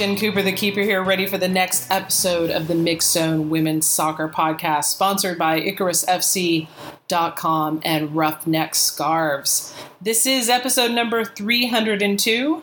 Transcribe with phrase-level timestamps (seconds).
[0.00, 3.86] Jen Cooper, the keeper here, ready for the next episode of the Mixxed Zone Women's
[3.86, 9.74] Soccer Podcast, sponsored by IcarusFC.com and Ruffneck Scarves.
[10.00, 12.62] This is episode number 302.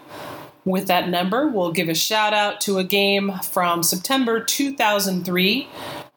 [0.65, 5.67] With that number, we'll give a shout out to a game from September 2003.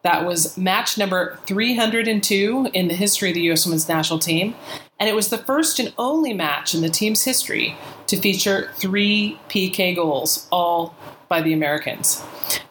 [0.00, 3.66] That was match number 302 in the history of the U.S.
[3.66, 4.54] Women's National Team.
[5.00, 7.74] And it was the first and only match in the team's history
[8.06, 10.94] to feature three PK goals, all
[11.26, 12.22] by the Americans.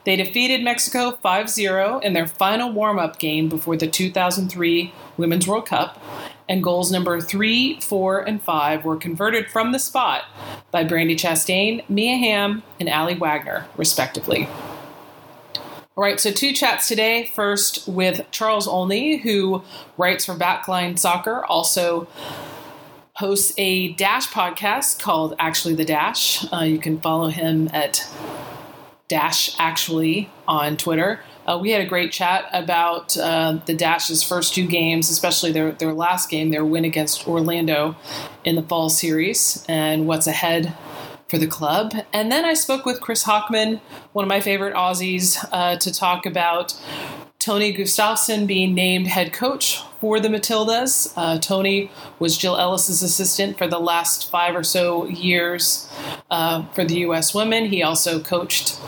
[0.06, 5.48] They defeated Mexico 5 0 in their final warm up game before the 2003 Women's
[5.48, 6.00] World Cup,
[6.48, 10.24] and goals number 3, 4, and 5 were converted from the spot
[10.72, 14.48] by Brandi Chastain, Mia Hamm, and Aly Wagner, respectively.
[16.00, 17.30] All right, so two chats today.
[17.36, 19.64] First with Charles Olney, who
[19.98, 22.08] writes for Backline Soccer, also
[23.16, 26.46] hosts a Dash podcast called Actually the Dash.
[26.54, 28.08] Uh, you can follow him at
[29.10, 31.20] Dash Actually on Twitter.
[31.46, 35.74] Uh, we had a great chat about uh, the Dash's first two games, especially their,
[35.74, 37.98] their last game, their win against Orlando
[38.46, 40.78] in the fall series, and what's ahead
[41.30, 41.94] for the club.
[42.12, 43.80] And then I spoke with Chris Hockman,
[44.14, 46.76] one of my favorite Aussies, uh, to talk about
[47.38, 51.14] Tony Gustavsson being named head coach for the Matildas.
[51.16, 55.90] Uh, Tony was Jill Ellis's assistant for the last five or so years
[56.30, 57.34] uh, for the U.S.
[57.34, 57.66] women.
[57.66, 58.80] He also coached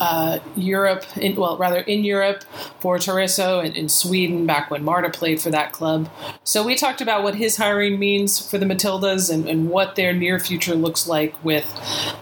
[0.00, 2.42] uh, Europe, in, well, rather in Europe
[2.80, 6.08] for Tyresö and in Sweden back when Marta played for that club.
[6.44, 10.12] So we talked about what his hiring means for the Matildas and, and what their
[10.12, 11.66] near future looks like with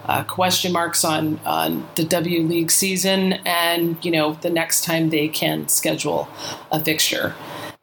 [0.05, 5.09] uh, question marks on, on the W League season and, you know, the next time
[5.09, 6.27] they can schedule
[6.71, 7.33] a fixture.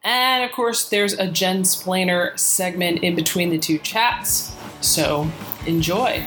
[0.05, 4.55] And of course, there's a Jensplainer segment in between the two chats.
[4.81, 5.29] So
[5.67, 6.25] enjoy.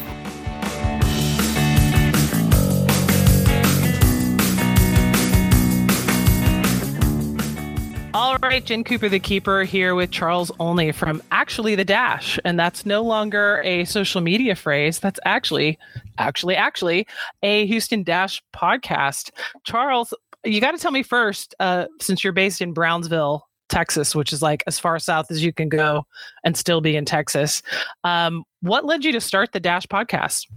[8.12, 12.40] All right, Jen Cooper, the keeper, here with Charles Olney from Actually the Dash.
[12.44, 15.00] And that's no longer a social media phrase.
[15.00, 15.78] That's actually,
[16.18, 17.06] actually, actually
[17.44, 19.30] a Houston Dash podcast.
[19.64, 20.12] Charles,
[20.44, 24.41] you got to tell me first, uh, since you're based in Brownsville, Texas, which is
[24.41, 26.03] like as far south as you can go
[26.44, 27.62] and still be in Texas.
[28.03, 30.47] Um, what led you to start the Dash podcast?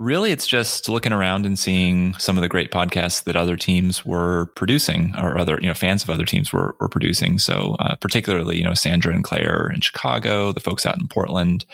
[0.00, 4.04] Really it's just looking around and seeing some of the great podcasts that other teams
[4.04, 7.38] were producing or other you know fans of other teams were, were producing.
[7.38, 11.66] So uh, particularly you know sandra and claire in chicago the folks out in portland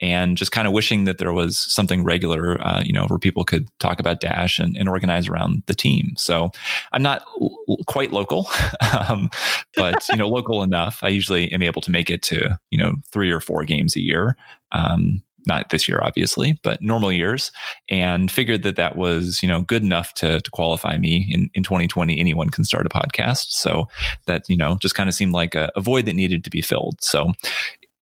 [0.00, 3.44] and just kind of wishing that there was something regular uh, you know where people
[3.44, 6.14] could talk about dash and, and organize around the team.
[6.16, 6.50] So
[6.92, 8.50] i'm not l- quite local
[9.08, 9.30] um,
[9.76, 10.98] but you know local enough.
[11.02, 14.00] I usually am able to make it to you know three or four games a
[14.00, 14.36] year
[14.72, 17.50] um, not this year obviously but normal years
[17.88, 21.62] and figured that that was you know good enough to, to qualify me in, in
[21.62, 23.50] 2020 anyone can start a podcast.
[23.50, 23.88] So
[24.26, 26.62] that you know just kind of seemed like a, a void that needed to be
[26.62, 27.02] filled.
[27.02, 27.32] So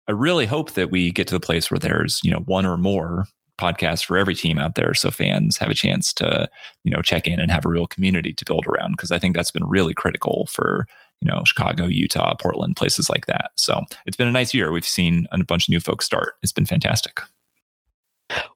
[0.08, 2.76] i really hope that we get to the place where there's you know one or
[2.76, 3.24] more
[3.60, 6.48] podcasts for every team out there so fans have a chance to
[6.84, 9.34] you know check in and have a real community to build around because i think
[9.34, 10.86] that's been really critical for
[11.20, 13.50] you know chicago utah portland places like that.
[13.56, 14.70] So it's been a nice year.
[14.70, 16.34] We've seen a bunch of new folks start.
[16.42, 17.20] It's been fantastic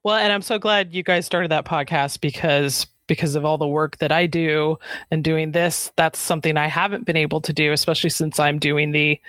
[0.03, 3.67] well, and I'm so glad you guys started that podcast because because of all the
[3.67, 4.77] work that I do
[5.09, 8.91] and doing this, that's something I haven't been able to do, especially since I'm doing
[8.91, 9.19] the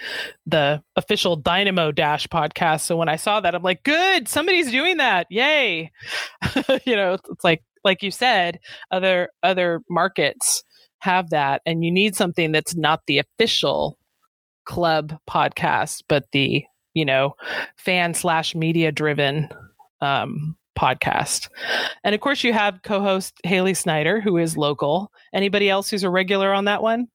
[0.46, 2.82] the official Dynamo Dash podcast.
[2.82, 5.26] So when I saw that, I'm like, good, somebody's doing that.
[5.30, 5.90] Yay.
[6.86, 8.60] you know, it's like like you said,
[8.90, 10.62] other other markets
[10.98, 13.98] have that and you need something that's not the official
[14.64, 16.64] club podcast, but the,
[16.94, 17.34] you know,
[17.76, 19.48] fan slash media driven
[20.02, 21.48] um, podcast.
[22.04, 25.10] And of course, you have co host Haley Snyder, who is local.
[25.32, 27.08] Anybody else who's a regular on that one?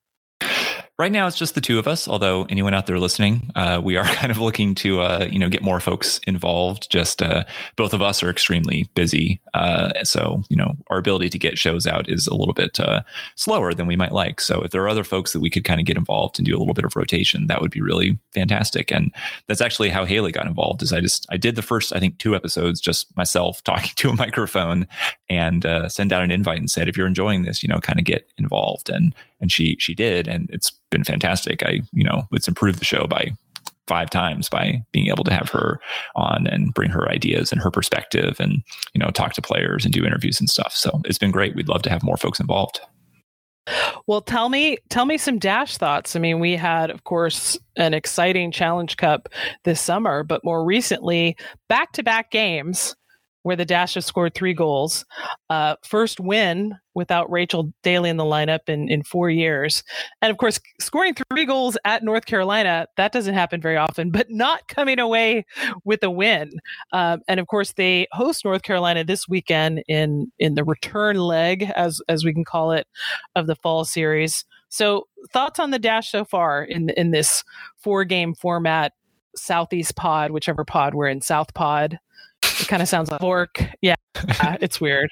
[0.97, 3.97] Right now it's just the two of us although anyone out there listening uh, we
[3.97, 6.89] are kind of looking to uh, you know get more folks involved.
[6.89, 7.44] Just uh,
[7.75, 11.88] both of us are extremely busy uh, so you know our ability to get shows
[11.88, 13.01] out is a little bit uh,
[13.35, 14.39] slower than we might like.
[14.41, 16.55] So if there are other folks that we could kind of get involved and do
[16.55, 18.91] a little bit of rotation that would be really fantastic.
[18.91, 19.13] And
[19.47, 22.17] that's actually how haley got involved is i just i did the first i think
[22.17, 24.88] two episodes just myself talking to a microphone
[25.29, 28.00] and uh, send out an invite and said if you're enjoying this you know kind
[28.00, 28.89] of get involved.
[28.89, 31.63] And and she she did and it's been fantastic.
[31.63, 33.31] I you know it's improved the show by
[33.88, 35.80] five times by being able to have her
[36.16, 38.62] on and bring her ideas and her perspective and
[38.94, 40.74] you know talk to players and do interviews and stuff.
[40.74, 41.56] So it's been great.
[41.56, 42.80] We'd love to have more folks involved.
[44.06, 46.16] Well tell me tell me some dash thoughts.
[46.16, 49.30] I mean we had of course an exciting challenge cup
[49.63, 51.36] this summer but more recently
[51.68, 52.95] back to back games
[53.47, 55.05] where the Dash have scored three goals.
[55.49, 59.83] Uh, first win without Rachel Daly in the lineup in, in four years.
[60.21, 64.29] And of course, scoring three goals at North Carolina, that doesn't happen very often, but
[64.29, 65.45] not coming away
[65.85, 66.51] with a win.
[66.91, 71.71] Um, and of course, they host North Carolina this weekend in, in the return leg,
[71.73, 72.85] as, as we can call it,
[73.33, 74.43] of the fall series.
[74.67, 77.45] So, thoughts on the Dash so far in, in this
[77.77, 78.91] four game format?
[79.38, 82.00] Southeast pod, whichever pod we're in, South pod.
[82.59, 83.62] It kind of sounds like work.
[83.81, 83.95] Yeah,
[84.62, 85.09] it's weird.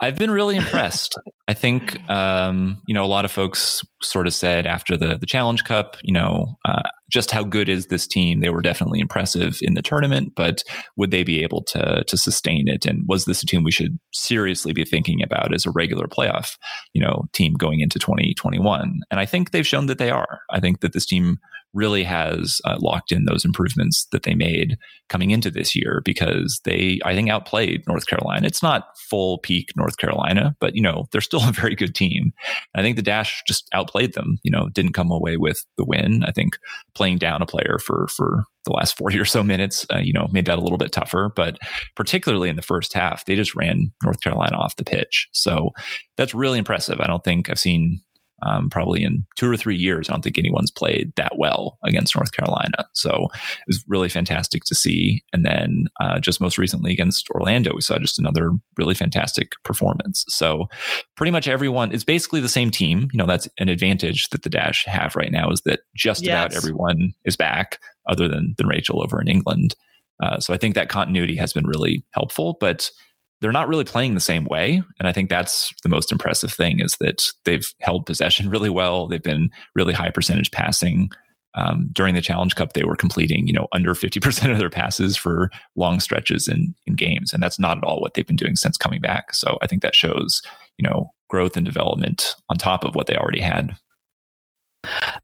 [0.00, 1.18] I've been really impressed.
[1.48, 5.26] I think um, you know a lot of folks sort of said after the the
[5.26, 8.40] Challenge Cup, you know, uh, just how good is this team?
[8.40, 10.62] They were definitely impressive in the tournament, but
[10.96, 12.86] would they be able to to sustain it?
[12.86, 16.56] And was this a team we should seriously be thinking about as a regular playoff,
[16.92, 19.00] you know, team going into 2021?
[19.10, 20.40] And I think they've shown that they are.
[20.50, 21.38] I think that this team
[21.74, 24.76] really has uh, locked in those improvements that they made
[25.08, 28.46] coming into this year because they, I think, outplayed North Carolina.
[28.46, 32.32] It's not full peak North Carolina, but you know they're still a very good team.
[32.74, 34.38] I think the Dash just outplayed them.
[34.42, 36.24] You know, didn't come away with the win.
[36.24, 36.58] I think
[36.94, 40.28] playing down a player for for the last 40 or so minutes, uh, you know,
[40.32, 41.30] made that a little bit tougher.
[41.34, 41.58] But
[41.96, 45.28] particularly in the first half, they just ran North Carolina off the pitch.
[45.32, 45.70] So
[46.16, 47.00] that's really impressive.
[47.00, 48.00] I don't think I've seen
[48.42, 50.08] um, probably in two or three years.
[50.08, 52.86] I don't think anyone's played that well against North Carolina.
[52.92, 55.22] So it was really fantastic to see.
[55.32, 60.24] And then uh, just most recently against Orlando, we saw just another really fantastic performance.
[60.28, 60.68] So
[61.16, 63.08] pretty much everyone is basically the same team.
[63.12, 66.32] You know, that's an advantage that the Dash have right now is that just yes.
[66.32, 69.74] about everyone is back other than, than Rachel over in England.
[70.20, 72.56] Uh, so I think that continuity has been really helpful.
[72.60, 72.90] But
[73.40, 74.82] they're not really playing the same way.
[74.98, 79.06] And I think that's the most impressive thing is that they've held possession really well.
[79.06, 81.10] They've been really high percentage passing.
[81.54, 85.16] Um, during the Challenge Cup, they were completing, you know, under 50% of their passes
[85.16, 87.32] for long stretches in, in games.
[87.32, 89.34] And that's not at all what they've been doing since coming back.
[89.34, 90.42] So I think that shows,
[90.76, 93.76] you know, growth and development on top of what they already had.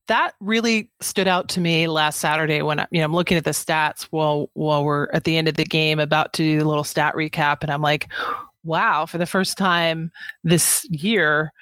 [0.09, 3.51] That really stood out to me last Saturday when you know I'm looking at the
[3.51, 6.85] stats while while we're at the end of the game about to do a little
[6.85, 8.09] stat recap and I'm like,
[8.65, 10.11] wow, for the first time
[10.43, 11.53] this year,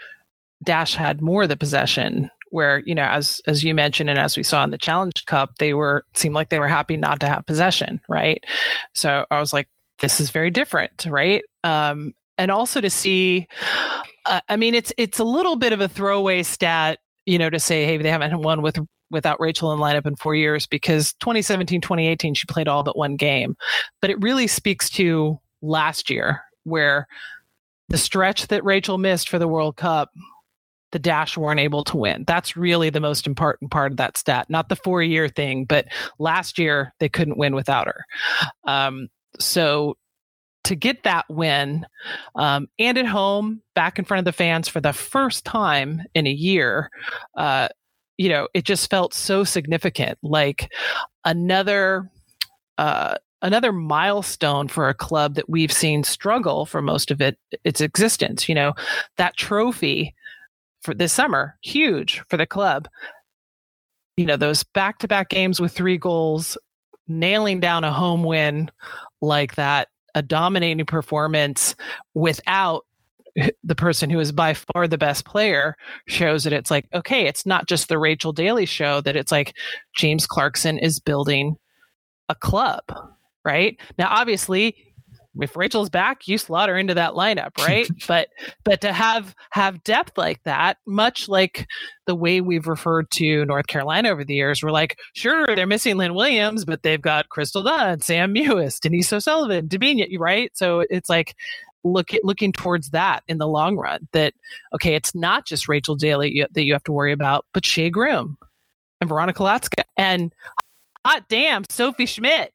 [0.65, 2.31] Dash had more of the possession.
[2.51, 5.57] Where you know as as you mentioned and as we saw in the challenge cup
[5.59, 8.45] they were seemed like they were happy not to have possession right?
[8.93, 9.69] So i was like
[10.01, 11.43] this is very different right?
[11.65, 13.47] Um and also to see
[14.27, 17.61] uh, i mean it's it's a little bit of a throwaway stat you know, to
[17.61, 18.79] say, hey, they haven't won with
[19.11, 23.17] without Rachel in lineup in four years because 2017, 2018, she played all but one
[23.17, 23.57] game.
[24.01, 27.07] But it really speaks to last year where
[27.89, 30.11] the stretch that Rachel missed for the World Cup,
[30.93, 32.25] the Dash weren't able to win.
[32.27, 35.87] That's really the most important part of that stat, not the four year thing, but
[36.19, 38.05] last year they couldn't win without her.
[38.65, 39.09] Um,
[39.39, 39.97] so
[40.65, 41.85] to get that win
[42.37, 46.27] um, and at home back in front of the fans for the first time in
[46.27, 46.89] a year
[47.37, 47.69] uh,
[48.23, 50.19] you know it just felt so significant.
[50.23, 50.71] Like
[51.25, 52.09] another
[52.79, 57.81] uh, another milestone for a club that we've seen struggle for most of it its
[57.81, 58.75] existence you know
[59.17, 60.15] that trophy
[60.83, 62.89] for this summer huge for the club.
[64.17, 66.57] You know those back-to-back games with three goals
[67.09, 68.71] nailing down a home win
[69.21, 71.75] like that a dominating performance
[72.15, 72.85] without
[73.65, 75.75] the person who is by far the best player
[76.07, 79.57] shows that it's like okay it's not just the rachel daly show that it's like
[79.97, 81.57] james clarkson is building
[82.29, 82.85] a club
[83.45, 83.79] right?
[83.99, 84.92] Now obviously
[85.41, 87.89] if Rachel's back, you slot her into that lineup, right?
[88.07, 88.29] but
[88.65, 91.67] but to have have depth like that, much like
[92.07, 95.97] the way we've referred to North Carolina over the years, we're like, sure, they're missing
[95.97, 100.51] Lynn Williams, but they've got Crystal Dunn, Sam Mewis, Denise O'Sullivan, Debinha, right?
[100.55, 101.35] So it's like
[101.85, 104.09] look at looking towards that in the long run.
[104.13, 104.35] That
[104.75, 108.37] okay, it's not just Rachel Daly that you have to worry about, but Shea Groom
[109.01, 110.33] and Veronica Latsko and
[111.05, 112.53] hot damn Sophie Schmidt.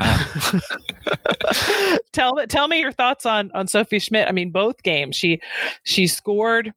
[2.12, 4.28] Tell tell me your thoughts on on Sophie Schmidt.
[4.28, 5.40] I mean, both games she
[5.82, 6.72] she scored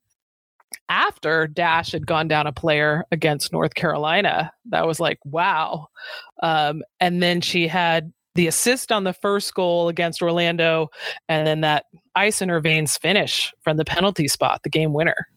[0.89, 4.51] after Dash had gone down a player against North Carolina.
[4.65, 5.88] That was like wow.
[6.41, 10.89] Um, and then she had the assist on the first goal against Orlando,
[11.29, 15.27] and then that ice in her veins finish from the penalty spot, the game winner.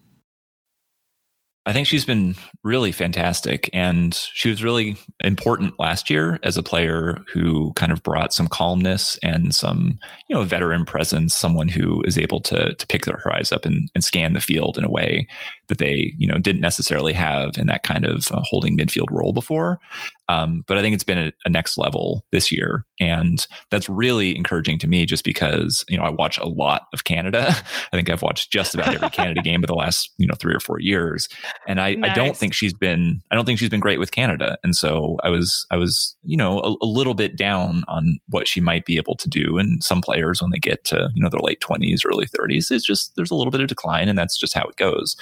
[1.71, 2.35] I think she's been
[2.65, 3.71] really fantastic.
[3.73, 8.49] And she was really important last year as a player who kind of brought some
[8.49, 9.97] calmness and some,
[10.27, 13.89] you know, veteran presence, someone who is able to, to pick their eyes up and,
[13.95, 15.29] and scan the field in a way
[15.71, 19.33] that they, you know, didn't necessarily have in that kind of uh, holding midfield role
[19.33, 19.81] before.
[20.29, 22.85] Um, but I think it's been a, a, next level this year.
[23.01, 27.03] And that's really encouraging to me just because, you know, I watch a lot of
[27.05, 27.49] Canada.
[27.93, 30.55] I think I've watched just about every Canada game of the last, you know, three
[30.55, 31.29] or four years.
[31.67, 32.11] And I, nice.
[32.11, 34.57] I don't think she's been, I don't think she's been great with Canada.
[34.63, 38.47] And so I was, I was, you know, a, a little bit down on what
[38.47, 39.59] she might be able to do.
[39.59, 42.87] And some players, when they get to, you know, their late 20s, early 30s, it's
[42.87, 45.17] just, there's a little bit of decline and that's just how it goes.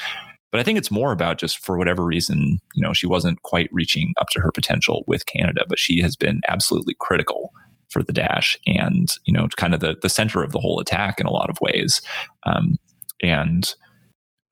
[0.50, 3.69] But I think it's more about just for whatever reason, you know, she wasn't quite
[3.73, 7.52] reaching up to her potential with Canada, but she has been absolutely critical
[7.90, 11.21] for the dash and, you know, kind of the, the center of the whole attack
[11.21, 12.00] in a lot of ways.
[12.45, 12.76] Um,
[13.23, 13.75] and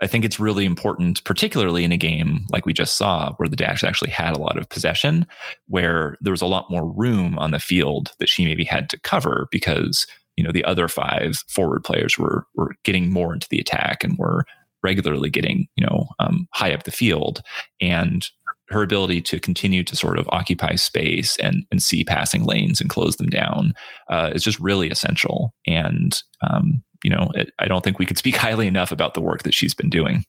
[0.03, 3.57] I think it's really important, particularly in a game like we just saw, where the
[3.57, 5.27] Dash actually had a lot of possession,
[5.69, 9.01] where there was a lot more room on the field that she maybe had to
[9.01, 13.59] cover because you know the other five forward players were were getting more into the
[13.59, 14.45] attack and were
[14.83, 17.43] regularly getting, you know, um, high up the field.
[17.81, 18.27] And
[18.69, 22.91] her ability to continue to sort of occupy space and, and see passing lanes and
[22.91, 23.73] close them down
[24.11, 25.55] uh, is just really essential.
[25.67, 29.21] And, um, you know, it, I don't think we could speak highly enough about the
[29.21, 30.25] work that she's been doing.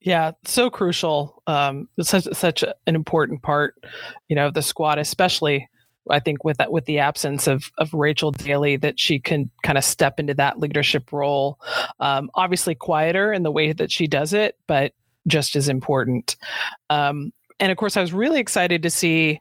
[0.00, 1.42] Yeah, so crucial.
[1.46, 3.74] Um, such such an important part,
[4.28, 5.68] you know, of the squad, especially
[6.10, 9.78] I think with that with the absence of of Rachel Daly, that she can kind
[9.78, 11.58] of step into that leadership role.
[12.00, 14.92] Um, obviously, quieter in the way that she does it, but
[15.26, 16.36] just as important.
[16.88, 19.40] Um, and of course, I was really excited to see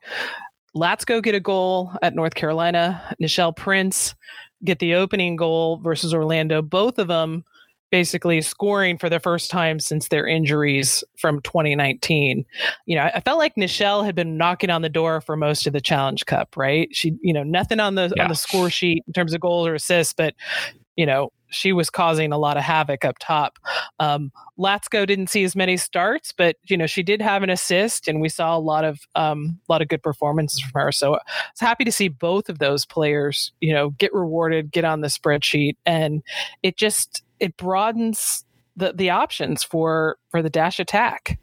[0.76, 3.16] Latsko get a goal at North Carolina.
[3.22, 4.16] Nichelle Prince
[4.64, 6.62] get the opening goal versus Orlando.
[6.62, 7.44] Both of them
[7.92, 12.46] basically scoring for the first time since their injuries from 2019.
[12.86, 15.74] You know, I, felt like Nichelle had been knocking on the door for most of
[15.74, 16.90] the Challenge Cup, right?
[16.92, 18.24] She, you know, nothing on the yeah.
[18.24, 20.36] on the score sheet in terms of goals or assists, but
[20.96, 23.60] you know, she was causing a lot of havoc up top.
[24.00, 28.08] Um, Latsko didn't see as many starts, but you know she did have an assist,
[28.08, 30.92] and we saw a lot of um, a lot of good performances from her.
[30.92, 34.86] So I was happy to see both of those players, you know, get rewarded, get
[34.86, 36.24] on the spreadsheet, and
[36.64, 41.40] it just it broadens the the options for for the dash attack.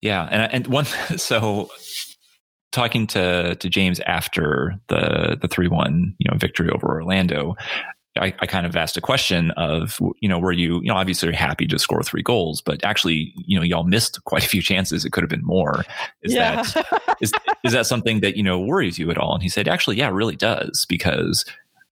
[0.00, 0.84] Yeah, and and one
[1.16, 1.70] so
[2.70, 7.56] talking to to James after the the three one you know victory over Orlando.
[8.18, 11.32] I, I, kind of asked a question of, you know, were you, you know, obviously
[11.32, 15.04] happy to score three goals, but actually, you know, y'all missed quite a few chances.
[15.04, 15.84] It could have been more.
[16.22, 16.62] Is yeah.
[16.62, 17.32] that is
[17.64, 19.34] is that something that you know worries you at all?
[19.34, 21.44] And he said, actually, yeah, it really does because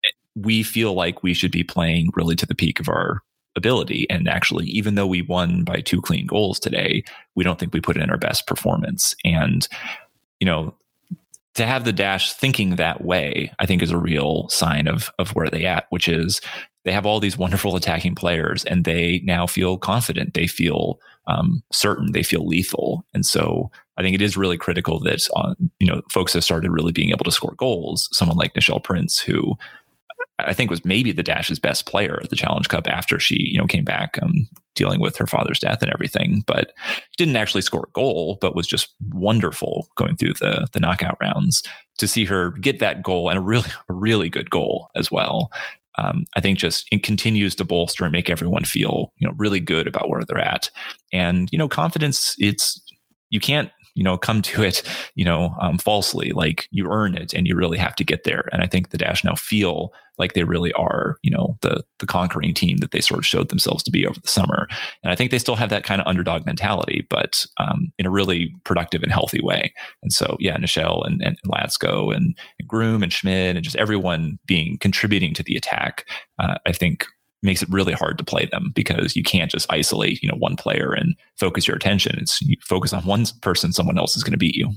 [0.05, 3.23] eh, we feel like we should be playing really to the peak of our
[3.57, 4.09] ability.
[4.09, 7.03] And actually, even though we won by two clean goals today,
[7.35, 9.15] we don't think we put in our best performance.
[9.25, 9.67] And,
[10.39, 10.75] you know,
[11.55, 15.31] to have the dash thinking that way, I think is a real sign of of
[15.31, 16.41] where they at, which is
[16.85, 20.35] they have all these wonderful attacking players and they now feel confident.
[20.35, 22.13] They feel um, certain.
[22.13, 23.05] They feel lethal.
[23.13, 26.71] And so I think it is really critical that uh, you know folks have started
[26.71, 28.09] really being able to score goals.
[28.13, 29.57] Someone like Nichelle Prince, who
[30.47, 33.59] I think was maybe the Dash's best player at the Challenge Cup after she, you
[33.59, 36.73] know, came back um, dealing with her father's death and everything, but
[37.17, 41.63] didn't actually score a goal, but was just wonderful going through the the knockout rounds.
[41.99, 45.51] To see her get that goal and a really a really good goal as well,
[45.99, 49.61] um, I think just it continues to bolster and make everyone feel you know really
[49.61, 50.71] good about where they're at,
[51.13, 52.37] and you know confidence.
[52.39, 52.81] It's
[53.29, 54.83] you can't you know come to it
[55.15, 58.49] you know um, falsely like you earn it and you really have to get there.
[58.53, 62.07] And i think the dash now feel like they really are you know the the
[62.07, 64.69] conquering team that they sort of showed themselves to be over the summer.
[65.03, 68.11] And i think they still have that kind of underdog mentality but um, in a
[68.11, 69.73] really productive and healthy way.
[70.03, 74.39] And so yeah nichelle and, and latsko and, and groom and schmidt and just everyone
[74.47, 77.07] being contributing to the attack uh, i think
[77.43, 80.57] makes it really hard to play them because you can't just isolate, you know, one
[80.57, 82.19] player and focus your attention.
[82.19, 84.71] It's you focus on one person, someone else is going to beat you.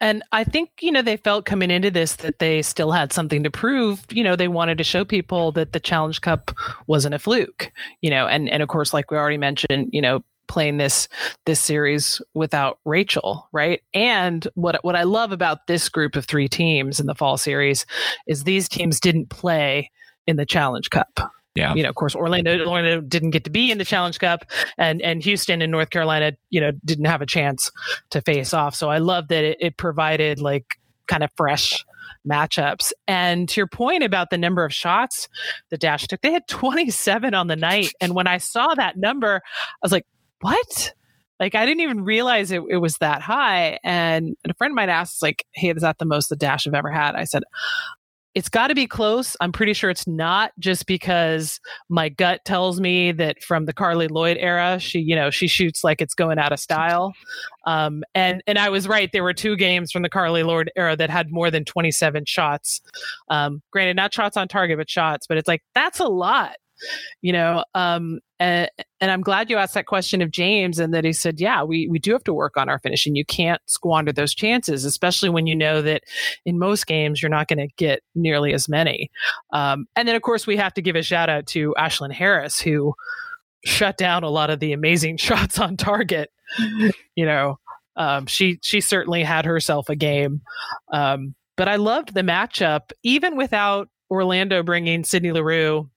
[0.00, 3.42] And I think, you know, they felt coming into this that they still had something
[3.42, 4.04] to prove.
[4.10, 6.50] You know, they wanted to show people that the Challenge Cup
[6.86, 7.70] wasn't a fluke,
[8.00, 11.08] you know, and, and of course, like we already mentioned, you know, playing this
[11.46, 13.82] this series without Rachel, right?
[13.92, 17.86] And what what I love about this group of three teams in the fall series
[18.26, 19.90] is these teams didn't play
[20.26, 21.32] in the Challenge Cup.
[21.54, 21.74] Yeah.
[21.74, 24.44] You know, of course, Orlando, Orlando didn't get to be in the Challenge Cup,
[24.76, 27.70] and and Houston and North Carolina, you know, didn't have a chance
[28.10, 28.74] to face off.
[28.74, 31.84] So I love that it, it provided like kind of fresh
[32.28, 32.92] matchups.
[33.06, 35.28] And to your point about the number of shots
[35.70, 37.92] the Dash took, they had 27 on the night.
[38.00, 40.06] And when I saw that number, I was like,
[40.40, 40.94] what?
[41.38, 43.78] Like I didn't even realize it, it was that high.
[43.84, 46.74] And, and a friend might ask, like, hey, is that the most the Dash have
[46.74, 47.14] ever had?
[47.14, 47.42] I said,
[48.34, 49.36] it's got to be close.
[49.40, 54.08] I'm pretty sure it's not just because my gut tells me that from the Carli
[54.10, 57.14] Lloyd era, she, you know, she shoots like it's going out of style.
[57.64, 59.10] Um, and and I was right.
[59.12, 62.80] There were two games from the Carli Lloyd era that had more than 27 shots.
[63.28, 65.26] Um, granted, not shots on target, but shots.
[65.26, 66.56] But it's like that's a lot
[67.22, 68.68] you know um, and,
[69.00, 71.88] and i'm glad you asked that question of james and that he said yeah we,
[71.88, 73.16] we do have to work on our finishing.
[73.16, 76.02] You can't squander those chances especially when you know that
[76.44, 79.10] in most games you're not going to get nearly as many.
[79.52, 82.60] Um, and then of course we have to give a shout out to ashlyn harris
[82.60, 82.94] who
[83.64, 86.30] shut down a lot of the amazing shots on target.
[87.16, 87.58] You know
[87.96, 90.42] um, she she certainly had herself a game.
[90.92, 95.88] Um, but i loved the matchup even without orlando bringing sydney leroux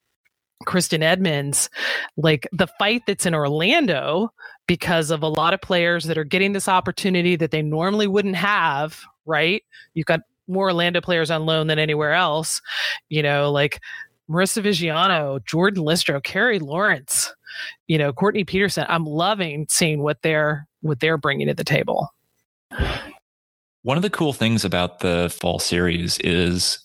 [0.65, 1.69] Kristen Edmonds,
[2.15, 4.31] like the fight that's in Orlando
[4.67, 8.35] because of a lot of players that are getting this opportunity that they normally wouldn't
[8.35, 9.63] have, right?
[9.93, 12.61] You've got more Orlando players on loan than anywhere else,
[13.09, 13.79] you know, like
[14.29, 17.33] Marisa Viggiano, Jordan Listro, Carrie Lawrence,
[17.87, 18.85] you know, Courtney Petersen.
[18.89, 22.13] I'm loving seeing what they're what they're bringing to the table.
[23.83, 26.79] One of the cool things about the fall series is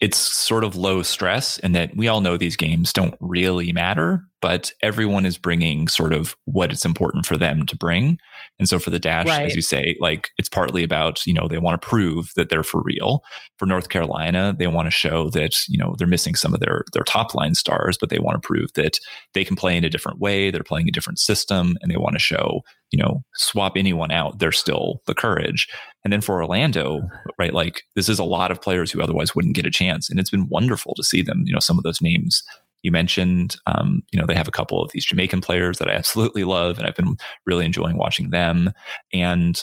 [0.00, 4.24] it's sort of low stress and that we all know these games don't really matter
[4.46, 8.16] but everyone is bringing sort of what it's important for them to bring.
[8.60, 9.44] And so for the dash right.
[9.44, 12.62] as you say like it's partly about you know they want to prove that they're
[12.62, 13.24] for real.
[13.58, 16.84] For north carolina they want to show that you know they're missing some of their
[16.92, 19.00] their top line stars but they want to prove that
[19.34, 22.14] they can play in a different way they're playing a different system and they want
[22.14, 22.60] to show
[22.92, 25.66] you know swap anyone out they're still the courage.
[26.04, 27.00] And then for orlando
[27.36, 30.20] right like this is a lot of players who otherwise wouldn't get a chance and
[30.20, 32.44] it's been wonderful to see them you know some of those names
[32.82, 35.92] you mentioned, um, you know, they have a couple of these Jamaican players that I
[35.92, 38.72] absolutely love, and I've been really enjoying watching them.
[39.12, 39.62] And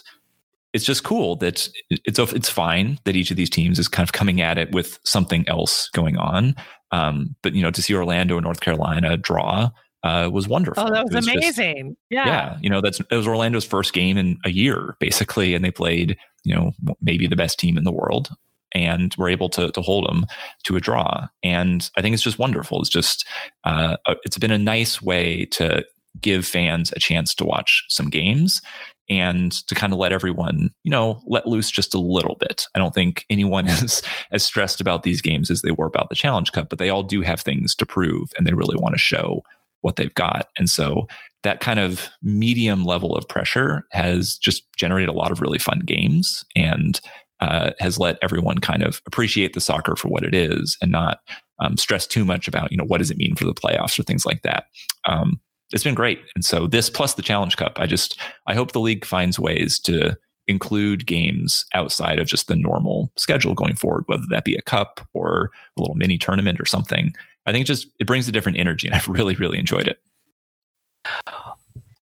[0.74, 4.14] it's just cool that it's it's fine that each of these teams is kind of
[4.14, 6.56] coming at it with something else going on.
[6.92, 9.70] Um, but you know, to see Orlando and North Carolina draw
[10.04, 10.84] uh, was wonderful.
[10.84, 11.90] Oh, that was, was amazing!
[11.90, 12.58] Just, yeah, yeah.
[12.62, 16.18] You know, that's it was Orlando's first game in a year, basically, and they played
[16.44, 16.72] you know
[17.02, 18.30] maybe the best team in the world
[18.74, 20.26] and we're able to to hold them
[20.64, 21.28] to a draw.
[21.44, 22.80] And I think it's just wonderful.
[22.80, 23.26] It's just
[23.64, 25.86] uh, it's been a nice way to
[26.22, 28.62] give fans a chance to watch some games
[29.10, 32.66] and to kind of let everyone, you know, let loose just a little bit.
[32.74, 36.16] I don't think anyone is as stressed about these games as they were about the
[36.16, 39.00] Challenge Cup, but they all do have things to prove and they really want to
[39.00, 39.44] show
[39.82, 40.48] what they've got.
[40.58, 41.08] And so
[41.44, 45.80] that kind of medium level of pressure has just generated a lot of really fun
[45.80, 46.46] games.
[46.56, 47.02] And
[47.44, 51.20] uh, has let everyone kind of appreciate the soccer for what it is and not
[51.60, 54.04] um, stress too much about you know what does it mean for the playoffs or
[54.04, 54.68] things like that.
[55.06, 55.42] Um,
[55.74, 58.80] it's been great, and so this plus the Challenge Cup, I just I hope the
[58.80, 64.24] league finds ways to include games outside of just the normal schedule going forward, whether
[64.30, 67.14] that be a cup or a little mini tournament or something.
[67.46, 70.00] I think it just it brings a different energy, and I've really really enjoyed it.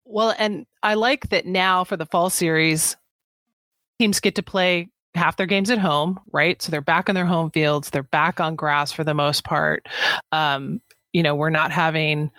[0.04, 2.96] Well, and I like that now for the fall series,
[3.98, 6.60] teams get to play half their games at home, right?
[6.62, 7.90] So they're back in their home fields.
[7.90, 9.86] They're back on grass for the most part.
[10.32, 10.80] Um,
[11.12, 12.30] you know, we're not having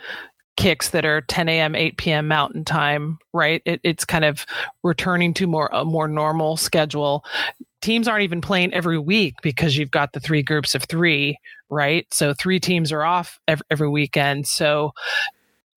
[0.57, 2.27] kicks that are 10 a.m., 8 p.m.
[2.27, 3.61] Mountain Time, right?
[3.65, 4.45] It, it's kind of
[4.83, 7.25] returning to more a more normal schedule.
[7.81, 11.37] Teams aren't even playing every week because you've got the three groups of three,
[11.69, 12.05] right?
[12.13, 14.47] So three teams are off every, every weekend.
[14.47, 14.91] So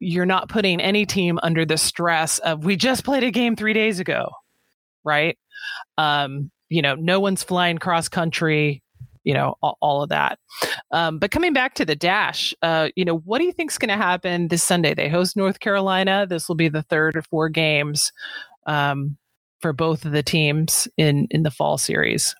[0.01, 3.73] you're not putting any team under the stress of we just played a game three
[3.73, 4.29] days ago,
[5.03, 5.39] right?
[5.97, 8.83] Um, you know, no one's flying cross country,
[9.25, 10.39] you know, all, all of that.
[10.91, 13.89] Um, but coming back to the dash, uh, you know, what do you think's going
[13.89, 14.95] to happen this Sunday?
[14.95, 16.27] They host North Carolina.
[16.29, 18.13] This will be the third or four games
[18.67, 19.17] um,
[19.61, 22.35] for both of the teams in in the fall series.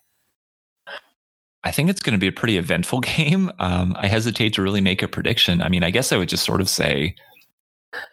[1.63, 3.51] I think it's going to be a pretty eventful game.
[3.59, 5.61] Um, I hesitate to really make a prediction.
[5.61, 7.15] I mean, I guess I would just sort of say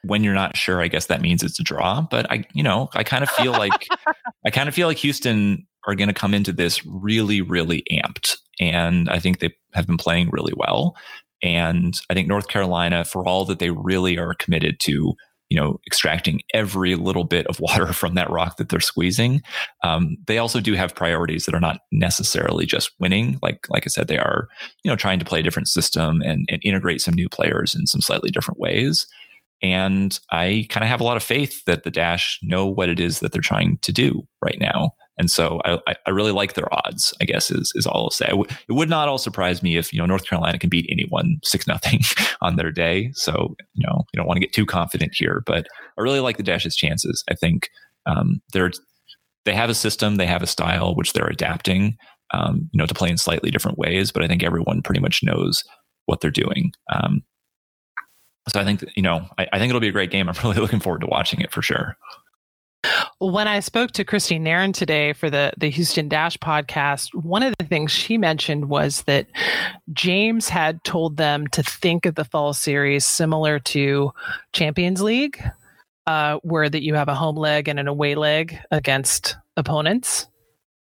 [0.05, 2.01] when you're not sure, I guess that means it's a draw.
[2.03, 3.88] But I, you know, I kind of feel like
[4.46, 8.37] I kind of feel like Houston are going to come into this really, really amped.
[8.61, 10.97] And I think they have been playing really well.
[11.42, 15.14] And I think North Carolina, for all that they really are committed to,
[15.49, 19.42] you know, extracting every little bit of water from that rock that they're squeezing,
[19.83, 23.38] um, they also do have priorities that are not necessarily just winning.
[23.42, 24.49] Like, like I said, they are,
[24.85, 27.87] you know, trying to play a different system and, and integrate some new players in
[27.87, 29.07] some slightly different ways.
[29.62, 32.99] And I kind of have a lot of faith that the Dash know what it
[32.99, 34.92] is that they're trying to do right now.
[35.18, 38.31] And so I, I really like their odds, I guess is, is all I'll say.
[38.31, 41.66] it would not all surprise me if, you know, North Carolina can beat anyone six
[41.66, 42.01] nothing
[42.40, 43.11] on their day.
[43.14, 45.66] So, you know, you don't want to get too confident here, but
[45.98, 47.22] I really like the Dash's chances.
[47.31, 47.68] I think
[48.07, 48.72] um, they're,
[49.44, 51.98] they have a system, they have a style, which they're adapting.
[52.33, 54.11] um, you know, to play in slightly different ways.
[54.11, 55.62] But I think everyone pretty much knows
[56.07, 56.72] what they're doing.
[56.92, 57.22] Um,
[58.48, 60.29] so I think you know, I, I think it'll be a great game.
[60.29, 61.96] I'm really looking forward to watching it for sure.
[63.18, 67.55] When I spoke to Christine Nairn today for the the Houston Dash podcast, one of
[67.59, 69.29] the things she mentioned was that
[69.92, 74.11] James had told them to think of the fall series similar to
[74.53, 75.42] Champions League,
[76.07, 80.27] uh, where that you have a home leg and an away leg against opponents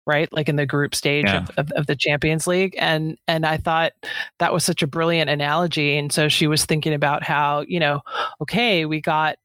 [0.06, 0.32] right?
[0.34, 1.44] Like in the group stage yeah.
[1.44, 2.76] of, of, of, the champions league.
[2.78, 3.94] And and i thought
[4.40, 5.98] that was such a brilliant analogy.
[5.98, 8.02] And so she was thinking about how you know
[8.42, 9.38] okay we got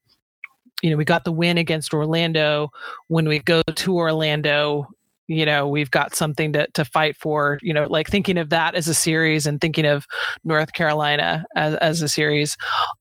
[0.82, 2.70] you know we got the win against orlando
[3.08, 4.86] when we go to orlando
[5.26, 8.74] you know we've got something to, to fight for you know like thinking of that
[8.74, 10.06] as a series and thinking of
[10.44, 12.56] north carolina as, as a series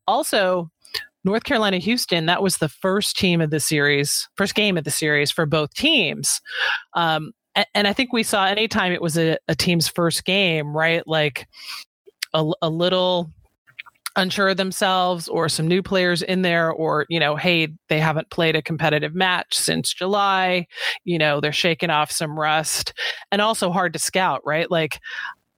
[0.08, 0.70] also
[1.24, 4.92] North Carolina Houston, that was the first team of the series, first game of the
[4.92, 6.40] series for both teams.
[6.94, 10.76] Um, and, and, I think we saw anytime it was a, a team's first game,
[10.76, 11.06] right?
[11.06, 11.46] Like
[12.34, 13.30] a, a little
[14.18, 18.30] unsure of themselves or some new players in there or you know hey they haven't
[18.30, 20.66] played a competitive match since july
[21.06, 22.94] you know they're shaking off some rust
[23.32, 25.00] and also hard to scout right like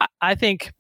[0.02, 0.72] I, I think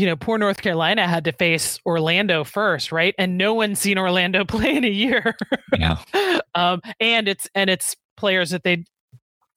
[0.00, 3.14] you know, poor North Carolina had to face Orlando first, right?
[3.18, 5.36] And no one's seen Orlando play in a year.
[5.78, 5.98] yeah.
[6.56, 8.84] Um, and it's and it's players that they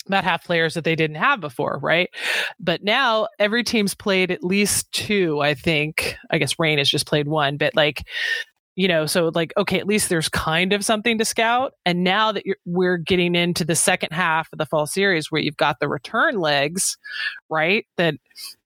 [0.08, 2.10] about half players that they didn't have before, right?
[2.60, 6.16] But now every team's played at least two, I think.
[6.32, 8.04] I guess Reign has just played one, but like
[8.76, 12.32] you know so like okay at least there's kind of something to scout and now
[12.32, 15.88] that we're getting into the second half of the fall series where you've got the
[15.88, 16.98] return legs
[17.50, 18.16] right that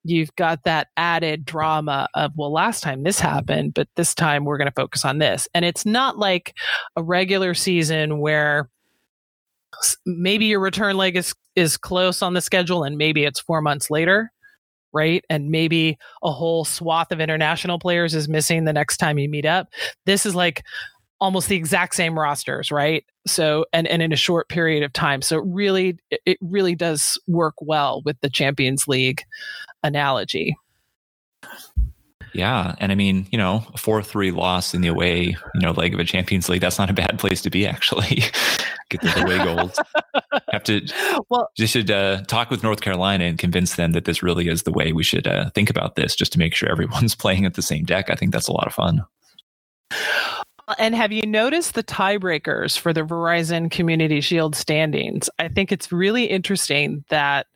[0.04, 4.58] you've got that added drama of well last time this happened but this time we're
[4.58, 6.56] going to focus on this and it's not like
[6.96, 8.70] a regular season where
[10.06, 13.90] maybe your return leg is is close on the schedule and maybe it's 4 months
[13.90, 14.32] later
[14.94, 15.24] right?
[15.30, 19.46] And maybe a whole swath of international players is missing the next time you meet
[19.46, 19.68] up.
[20.06, 20.64] This is like
[21.20, 23.06] almost the exact same rosters, right?
[23.26, 25.22] So and and in a short period of time.
[25.22, 29.24] So really it really does work well with the Champions League
[29.84, 30.56] analogy.
[32.34, 35.94] Yeah, and I mean, you know, a four-three loss in the away, you know, leg
[35.94, 36.62] of a Champions League.
[36.62, 38.24] That's not a bad place to be, actually.
[38.90, 39.80] Get those away goals.
[40.52, 40.82] Have to.
[41.30, 44.64] Well, you should uh, talk with North Carolina and convince them that this really is
[44.64, 47.56] the way we should uh, think about this, just to make sure everyone's playing at
[47.56, 48.10] the same deck.
[48.10, 49.04] I think that's a lot of fun.
[50.78, 55.30] And have you noticed the tiebreakers for the Verizon Community Shield standings?
[55.40, 57.48] I think it's really interesting that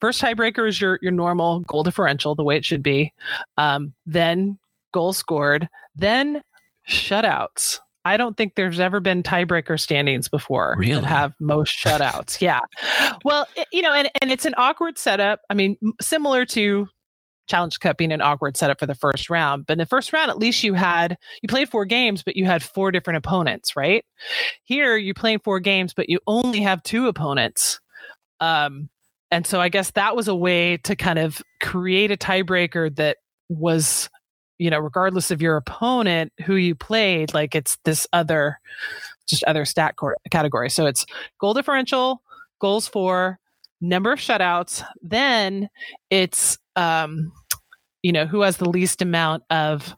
[0.00, 3.12] first tiebreaker is your your normal goal differential, the way it should be.
[3.56, 4.58] Um, then
[4.92, 6.42] goal scored, then
[6.88, 7.78] shutouts.
[8.04, 10.94] I don't think there's ever been tiebreaker standings before really?
[10.94, 12.40] that have most shutouts.
[12.40, 12.60] yeah.
[13.24, 15.40] Well, it, you know, and, and it's an awkward setup.
[15.50, 16.88] I mean, similar to
[17.48, 19.66] Challenge Cup being an awkward setup for the first round.
[19.66, 22.44] But in the first round, at least you had you played four games, but you
[22.44, 24.04] had four different opponents, right?
[24.64, 27.80] Here you're playing four games, but you only have two opponents.
[28.40, 28.88] Um,
[29.30, 33.18] and so I guess that was a way to kind of create a tiebreaker that
[33.48, 34.08] was,
[34.58, 38.58] you know, regardless of your opponent, who you played, like it's this other,
[39.26, 39.94] just other stat
[40.30, 40.70] category.
[40.70, 41.04] So it's
[41.40, 42.22] goal differential,
[42.60, 43.38] goals for,
[43.80, 44.84] number of shutouts.
[45.02, 45.68] Then
[46.10, 47.32] it's, um,
[48.02, 49.94] you know, who has the least amount of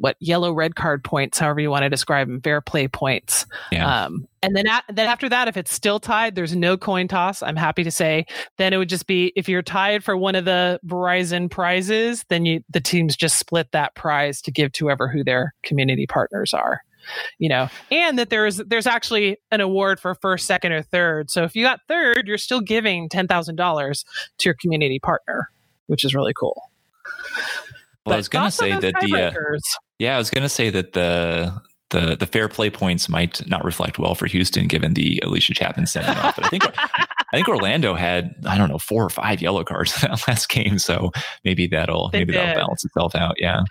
[0.00, 3.46] what yellow red card points, however you want to describe them, fair play points.
[3.72, 4.04] Yeah.
[4.04, 7.42] Um, and then at, then after that, if it's still tied, there's no coin toss.
[7.42, 8.26] I'm happy to say.
[8.56, 12.44] Then it would just be if you're tied for one of the Verizon prizes, then
[12.44, 16.54] you the teams just split that prize to give to whoever who their community partners
[16.54, 16.82] are.
[17.38, 21.30] You know, and that there's there's actually an award for first, second, or third.
[21.30, 24.04] So if you got third, you're still giving ten thousand dollars
[24.38, 25.48] to your community partner,
[25.86, 26.70] which is really cool.
[28.04, 29.58] Well, I was going to say that the uh,
[29.98, 31.52] yeah, I was going to say that the
[31.90, 35.86] the the fair play points might not reflect well for Houston given the Allysha Chapman
[35.86, 36.36] sending off.
[36.36, 40.02] But I think I think Orlando had I don't know four or five yellow cards
[40.02, 41.10] in that last game, so
[41.44, 42.40] maybe that'll they maybe did.
[42.40, 43.36] that'll balance itself out.
[43.38, 43.62] Yeah.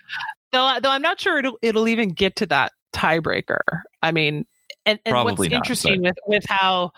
[0.51, 3.81] Though though I'm not sure it'll it'll even get to that tiebreaker.
[4.01, 4.45] I mean,
[4.85, 6.09] and, and what's not, interesting but...
[6.09, 6.91] with with how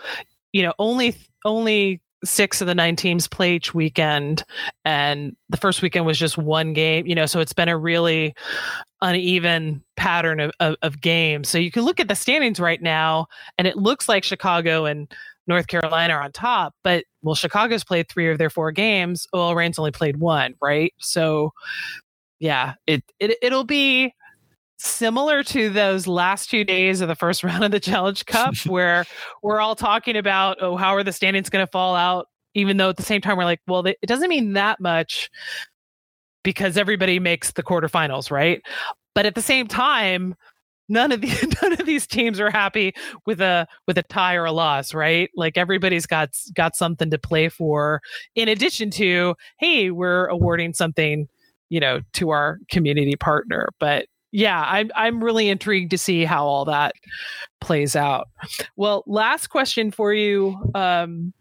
[0.53, 4.43] you know only only six of the nine teams play each weekend
[4.83, 8.33] and the first weekend was just one game you know so it's been a really
[9.01, 11.47] uneven pattern of, of, of, games.
[11.47, 13.27] So you can look at the standings right now
[13.57, 15.11] and it looks like chicago and
[15.47, 19.25] north carolina are on top but well chicago's played three of their four games.
[19.31, 20.93] Well Reign's only played one right?
[20.99, 21.51] So
[22.39, 24.13] yeah it, it it'll be
[24.79, 29.05] similar to those last two days of the first round of the Challenge Cup, where
[29.43, 32.27] we're all talking about, oh, how are the standings going to fall out?
[32.55, 35.29] even though at the same time we're like, well, it doesn't mean that much
[36.43, 38.61] because everybody makes the quarterfinals, right?
[39.13, 40.35] But at the same time,
[40.87, 42.93] none of the none of these teams are happy
[43.25, 45.29] with a with a tie or a loss, right?
[45.35, 48.01] Like everybody's got got something to play for.
[48.35, 51.27] In addition to, hey, we're awarding something,
[51.69, 53.69] you know, to our community partner.
[53.79, 56.93] But yeah, I'm I'm really intrigued to see how all that
[57.61, 58.29] plays out.
[58.75, 61.33] Well, last question for you, um,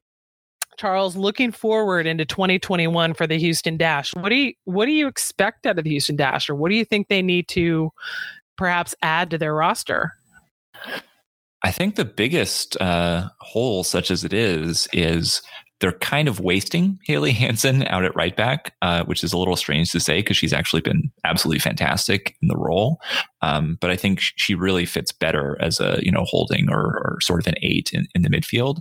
[0.79, 1.17] Charles.
[1.17, 5.67] Looking forward into 2021 for the Houston Dash, what do you what do you expect
[5.67, 7.91] out of the Houston Dash, or what do you think they need to
[8.57, 10.13] perhaps add to their roster?
[11.65, 15.43] I think the biggest uh, hole, such as it is, is
[15.81, 19.57] they're kind of wasting Haley Hanson out at right back, uh, which is a little
[19.57, 23.01] strange to say because she's actually been absolutely fantastic in the role.
[23.43, 27.19] Um, but I think she really fits better as a you know holding or, or
[27.21, 28.81] sort of an eight in, in the midfield,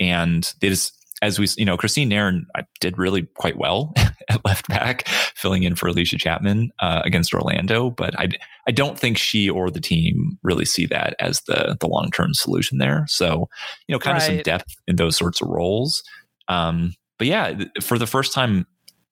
[0.00, 3.92] and it is as we, you know, Christine Nairn uh, did really quite well
[4.28, 7.90] at left back, filling in for Allysha Chapman uh, against Orlando.
[7.90, 8.28] But I,
[8.66, 12.34] I don't think she or the team really see that as the the long term
[12.34, 13.04] solution there.
[13.08, 13.48] So,
[13.86, 14.22] you know, kind right.
[14.22, 16.02] of some depth in those sorts of roles.
[16.48, 18.66] Um, but yeah, for the first time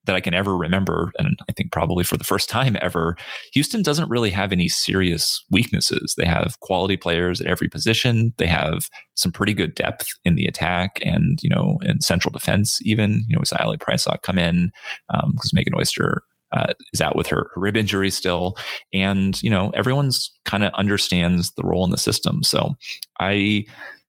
[0.07, 3.15] that I can ever remember, and I think probably for the first time ever,
[3.53, 6.15] Houston doesn't really have any serious weaknesses.
[6.17, 8.33] They have quality players at every position.
[8.37, 12.79] They have some pretty good depth in the attack and, you know, in central defense,
[12.81, 14.71] even, you know, Ally Prisock come in,
[15.09, 16.23] because um, Megan Oyster
[16.53, 18.57] uh, is out with her, her, rib injury still.
[18.93, 22.43] And, you know, everyone's kind of understands the role in the system.
[22.43, 22.75] So
[23.19, 23.65] I,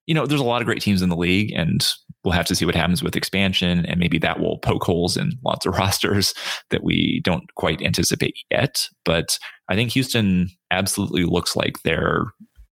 [0.06, 1.86] you know, there's a lot of great teams in the league and
[2.24, 5.33] we'll have to see what happens with expansion and maybe that will poke holes in
[5.44, 6.35] lots of rosters
[6.70, 8.88] that we don't quite anticipate yet.
[9.04, 12.24] But i think houston absolutely looks like they're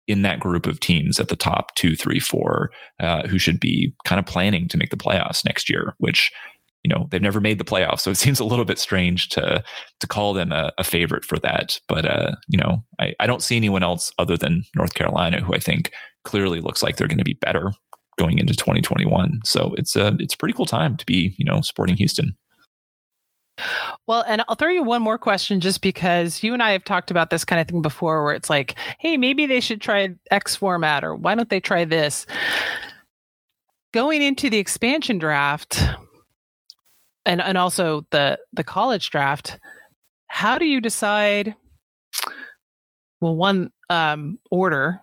[0.07, 3.93] in that group of teams at the top two three four uh, who should be
[4.05, 6.31] kind of planning to make the playoffs next year which
[6.85, 9.63] you know they've never made the playoffs so it seems a little bit strange to
[10.01, 11.81] to call them a, a favorite for that.
[11.89, 15.55] But uh you know I, I don't see anyone else other than north carolina who
[15.55, 15.93] i think
[16.25, 17.73] clearly looks like they're going to be better
[18.17, 19.41] going into 2021.
[19.45, 22.37] So it's a it's a pretty cool time to be you know supporting Houston.
[24.07, 27.11] Well, and I'll throw you one more question just because you and I have talked
[27.11, 30.55] about this kind of thing before where it's like, hey, maybe they should try X
[30.55, 32.27] format or why don't they try this?
[33.95, 35.83] Going into the expansion draft
[37.25, 39.59] and and also the the college draft,
[40.29, 41.55] how do you decide
[43.21, 45.01] well one um order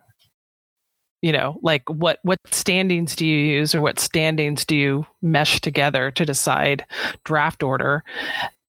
[1.23, 5.61] you know like what what standings do you use or what standings do you mesh
[5.61, 6.85] together to decide
[7.23, 8.03] draft order?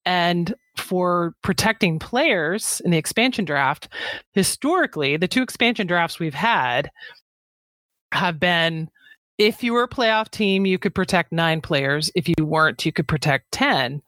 [0.06, 3.88] And for protecting players in the expansion draft
[4.32, 6.90] historically the two expansion drafts we've had
[8.12, 8.88] have been
[9.38, 12.10] if you were a playoff team you could protect 9 players.
[12.14, 14.00] If you weren't you could protect 10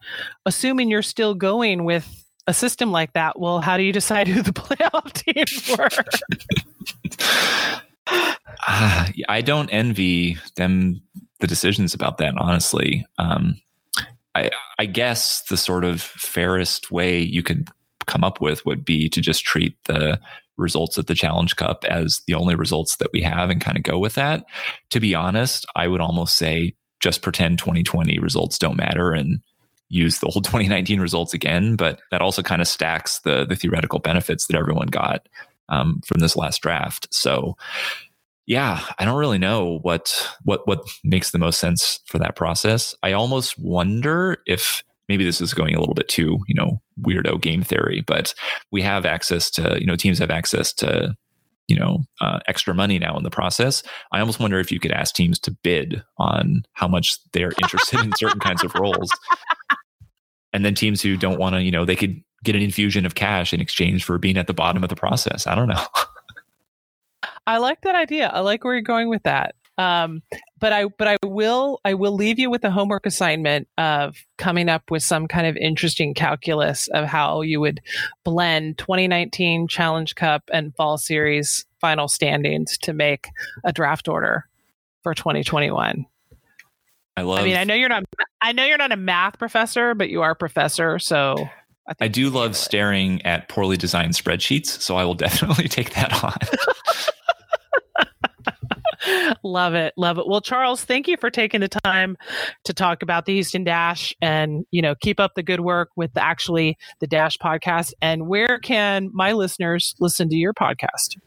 [0.45, 4.41] assuming you're still going with a system like that well how do you decide who
[4.41, 5.89] the playoff teams were
[8.07, 8.35] uh,
[9.29, 11.01] I don't envy them
[11.39, 12.35] the decisions about that.
[12.37, 13.59] Honestly, um,
[14.35, 17.69] I, I guess the sort of fairest way you could
[18.05, 20.19] come up with would be to just treat the
[20.57, 23.83] results at the Challenge Cup as the only results that we have and kind of
[23.83, 24.45] go with that.
[24.89, 29.39] To be honest, I would almost say just pretend 2020 results don't matter and
[29.89, 31.75] use the whole 2019 results again.
[31.75, 35.27] But that also kind of stacks the the theoretical benefits that everyone got
[35.69, 37.07] um, from this last draft.
[37.13, 37.55] So
[38.45, 42.95] yeah, I don't really know what what what makes the most sense for that process.
[43.03, 47.41] I almost wonder if maybe this is going a little bit too, you know, weirdo
[47.41, 48.33] game theory, but
[48.71, 51.15] we have access to, you know, teams have access to,
[51.67, 53.83] you know, uh, extra money now in the process.
[54.11, 57.99] I almost wonder if you could ask teams to bid on how much they're interested
[58.01, 59.11] in certain kinds of roles.
[60.53, 63.15] And then teams who don't want to, you know, they could get an infusion of
[63.15, 65.47] cash in exchange for being at the bottom of the process.
[65.47, 65.83] I don't know.
[67.47, 68.27] I like that idea.
[68.27, 69.55] I like where you're going with that.
[69.77, 70.23] Um,
[70.59, 74.69] but I but I will I will leave you with a homework assignment of coming
[74.69, 77.79] up with some kind of interesting calculus of how you would
[78.23, 83.27] blend 2019 Challenge Cup and Fall Series final standings to make
[83.63, 84.47] a draft order
[85.03, 86.05] for 2021.
[87.15, 87.39] I love.
[87.39, 88.03] I mean, I know you're not.
[88.41, 91.47] I know you're not a math professor, but you are a professor, so
[91.87, 94.67] I, I do love staring at poorly designed spreadsheets.
[94.81, 96.37] So I will definitely take that on.
[99.43, 102.17] love it love it well charles thank you for taking the time
[102.65, 106.13] to talk about the houston dash and you know keep up the good work with
[106.13, 111.17] the, actually the dash podcast and where can my listeners listen to your podcast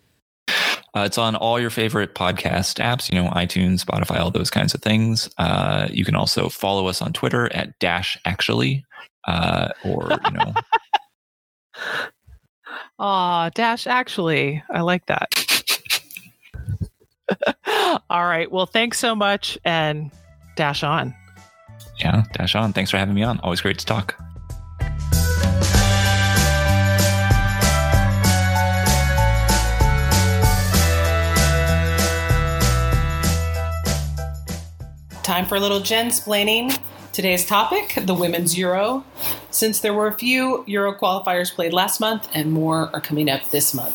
[0.94, 4.74] Uh, it's on all your favorite podcast apps, you know, iTunes, Spotify, all those kinds
[4.74, 5.30] of things.
[5.38, 8.84] Uh, you can also follow us on Twitter at dash actually,
[9.30, 10.54] uh, or you know.
[12.98, 14.62] Aw, dash actually.
[14.70, 15.28] I like that.
[18.10, 18.50] all right.
[18.50, 20.10] Well, thanks so much and
[20.56, 21.14] dash on.
[21.98, 22.72] Yeah, dash on.
[22.72, 23.40] Thanks for having me on.
[23.40, 24.16] Always great to talk.
[35.22, 36.76] Time for a little Jensplaining.
[37.20, 39.04] Today's topic the Women's Euro.
[39.50, 43.50] Since there were a few Euro qualifiers played last month and more are coming up
[43.50, 43.94] this month.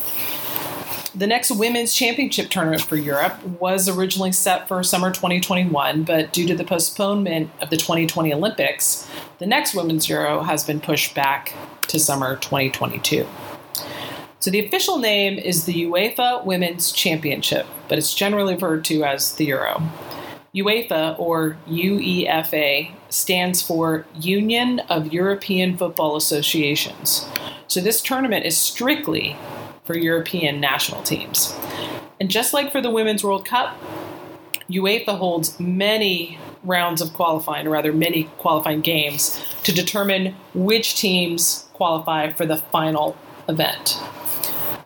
[1.12, 6.46] The next Women's Championship tournament for Europe was originally set for summer 2021, but due
[6.46, 9.10] to the postponement of the 2020 Olympics,
[9.40, 11.52] the next Women's Euro has been pushed back
[11.88, 13.26] to summer 2022.
[14.38, 19.32] So the official name is the UEFA Women's Championship, but it's generally referred to as
[19.32, 19.82] the Euro.
[20.56, 27.28] UEFA, or UEFA, stands for Union of European Football Associations.
[27.68, 29.36] So this tournament is strictly
[29.84, 31.54] for European national teams.
[32.18, 33.76] And just like for the Women's World Cup,
[34.70, 41.68] UEFA holds many rounds of qualifying, or rather, many qualifying games to determine which teams
[41.72, 43.16] qualify for the final
[43.48, 44.00] event.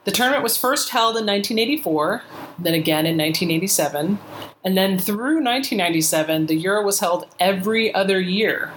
[0.04, 2.22] The tournament was first held in 1984,
[2.58, 4.18] then again in 1987,
[4.64, 8.72] and then through 1997, the Euro was held every other year.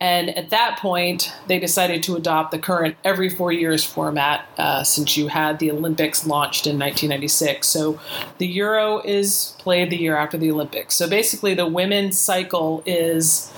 [0.00, 4.84] And at that point, they decided to adopt the current every four years format uh,
[4.84, 7.66] since you had the Olympics launched in 1996.
[7.66, 7.98] So
[8.36, 10.94] the Euro is played the year after the Olympics.
[10.94, 13.50] So basically, the women's cycle is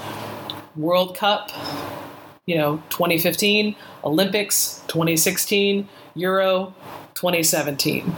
[0.77, 1.51] World Cup,
[2.45, 6.75] you know, 2015, Olympics 2016, Euro
[7.15, 8.15] 2017.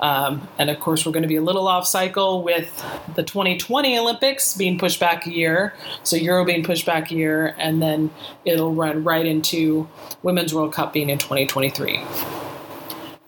[0.00, 3.98] Um, and of course, we're going to be a little off cycle with the 2020
[3.98, 8.10] Olympics being pushed back a year, so Euro being pushed back a year, and then
[8.44, 9.88] it'll run right into
[10.22, 12.00] Women's World Cup being in 2023.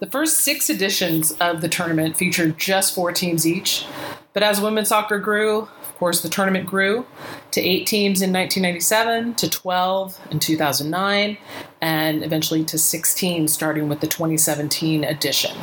[0.00, 3.86] The first six editions of the tournament featured just four teams each,
[4.34, 7.06] but as women's soccer grew, of course, the tournament grew
[7.52, 11.38] to eight teams in 1997, to 12 in 2009,
[11.80, 15.56] and eventually to 16 starting with the 2017 edition.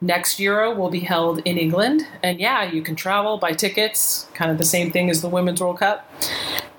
[0.00, 2.06] Next Euro will be held in England.
[2.22, 5.60] And yeah, you can travel, buy tickets, kind of the same thing as the Women's
[5.60, 6.10] World Cup.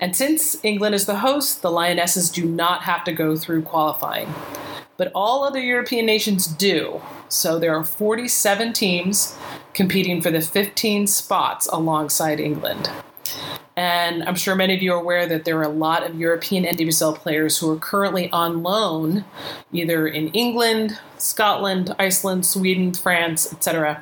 [0.00, 4.34] And since England is the host, the Lionesses do not have to go through qualifying.
[4.96, 7.00] But all other European nations do.
[7.28, 9.36] So there are 47 teams
[9.72, 12.90] competing for the 15 spots alongside England.
[13.76, 16.64] And I'm sure many of you are aware that there are a lot of European
[16.64, 19.24] NWSL players who are currently on loan,
[19.72, 24.00] either in England, Scotland, Iceland, Sweden, France, etc.,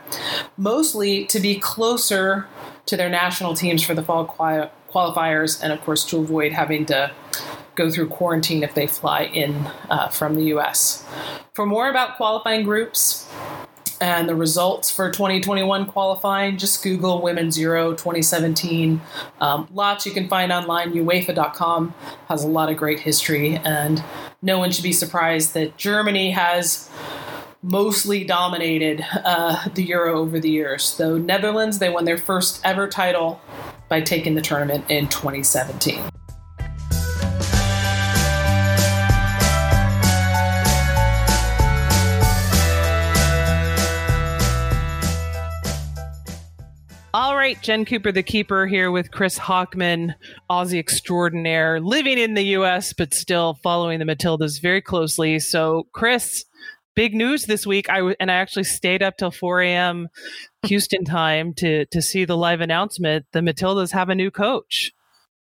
[0.58, 2.46] mostly to be closer
[2.84, 7.10] to their national teams for the fall qualifiers, and of course to avoid having to
[7.74, 9.54] go through quarantine if they fly in
[9.90, 11.06] uh, from the US.
[11.54, 13.28] For more about qualifying groups,
[14.02, 19.00] and the results for 2021 qualifying, just Google Women's Euro 2017.
[19.40, 20.92] Um, lots you can find online.
[20.92, 21.94] UEFA.com
[22.26, 24.02] has a lot of great history, and
[24.42, 26.90] no one should be surprised that Germany has
[27.62, 30.96] mostly dominated uh, the Euro over the years.
[30.96, 33.40] Though Netherlands, they won their first ever title
[33.88, 36.02] by taking the tournament in 2017.
[47.52, 50.14] Right, Jen Cooper, the keeper, here with Chris Hockman,
[50.50, 52.94] Aussie extraordinaire, living in the U.S.
[52.94, 55.38] but still following the Matildas very closely.
[55.38, 56.46] So, Chris,
[56.96, 57.90] big news this week.
[57.90, 60.08] I w- and I actually stayed up till 4 a.m.
[60.62, 63.26] Houston time to to see the live announcement.
[63.32, 64.90] The Matildas have a new coach.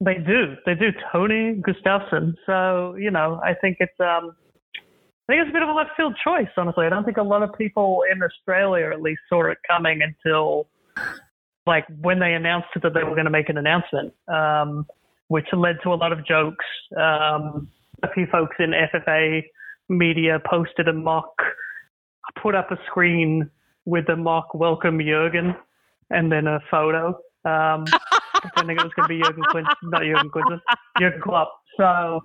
[0.01, 0.55] They do.
[0.65, 0.89] They do.
[1.13, 2.33] Tony Gustavsson.
[2.45, 4.35] So you know, I think it's um,
[4.75, 6.49] I think it's a bit of a left field choice.
[6.57, 10.01] Honestly, I don't think a lot of people in Australia, at least, saw it coming
[10.01, 10.67] until
[11.65, 14.85] like when they announced that they were going to make an announcement, um,
[15.27, 16.65] which led to a lot of jokes.
[16.95, 17.69] Um,
[18.03, 19.43] a few folks in FFA
[19.89, 21.33] media posted a mock,
[22.41, 23.49] put up a screen
[23.85, 25.55] with the mock welcome Jurgen
[26.09, 27.19] and then a photo.
[27.45, 27.85] Um,
[28.41, 30.61] pretending it was going to be Jurgen Quinn, not Jurgen Quinn,
[30.99, 31.51] Jurgen Klopp.
[31.77, 32.21] So,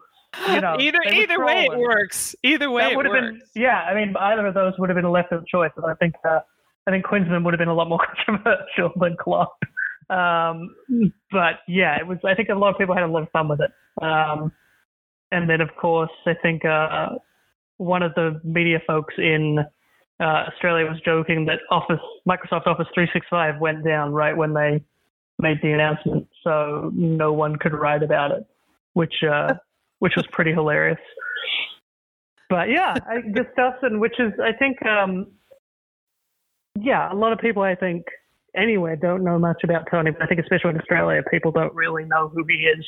[0.48, 2.34] you know, either either way it works.
[2.42, 3.82] Either way that would have been yeah.
[3.82, 6.14] I mean, either of those would have been a left field choice, and I think
[6.28, 6.40] uh,
[6.86, 9.58] I think Klinsmann would have been a lot more controversial than Klopp.
[10.08, 10.74] Um,
[11.30, 12.18] but yeah, it was.
[12.24, 13.70] I think a lot of people had a lot of fun with it.
[14.02, 14.52] Um,
[15.30, 17.10] and then, of course, I think uh,
[17.76, 19.58] one of the media folks in
[20.20, 24.82] uh, Australia was joking that Office Microsoft Office 365 went down right when they
[25.38, 28.44] made the announcement, so no one could write about it,
[28.92, 29.54] which uh,
[30.00, 30.98] which was pretty hilarious.
[32.48, 35.28] But yeah, I, Gustavsson, which is I think, um,
[36.78, 38.04] yeah, a lot of people I think
[38.56, 42.04] anywhere don't know much about Tony, but I think especially in Australia, people don't really
[42.04, 42.84] know who he is.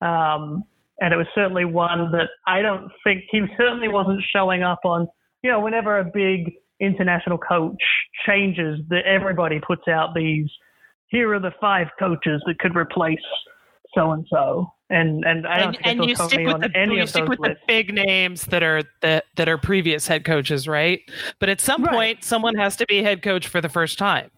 [0.00, 0.64] Um,
[1.00, 5.08] and it was certainly one that I don't think he certainly wasn't showing up on.
[5.42, 7.82] You know, whenever a big international coach
[8.26, 10.48] changes, that everybody puts out these.
[11.08, 13.18] Here are the five coaches that could replace
[13.94, 17.28] so and so, and and I don't and, and you stick with the, you stick
[17.28, 17.60] with lists.
[17.66, 21.00] the big names that are that that are previous head coaches, right?
[21.38, 21.92] But at some right.
[21.92, 24.30] point, someone has to be head coach for the first time.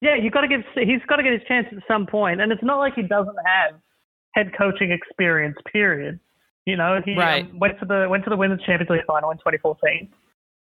[0.00, 0.62] Yeah, you got to give.
[0.74, 3.36] He's got to get his chance at some point, and it's not like he doesn't
[3.46, 3.80] have
[4.32, 5.56] head coaching experience.
[5.72, 6.20] Period.
[6.66, 7.50] You know, he um, right.
[7.50, 10.08] um, went to the went to the Women's Champions League final in 2014.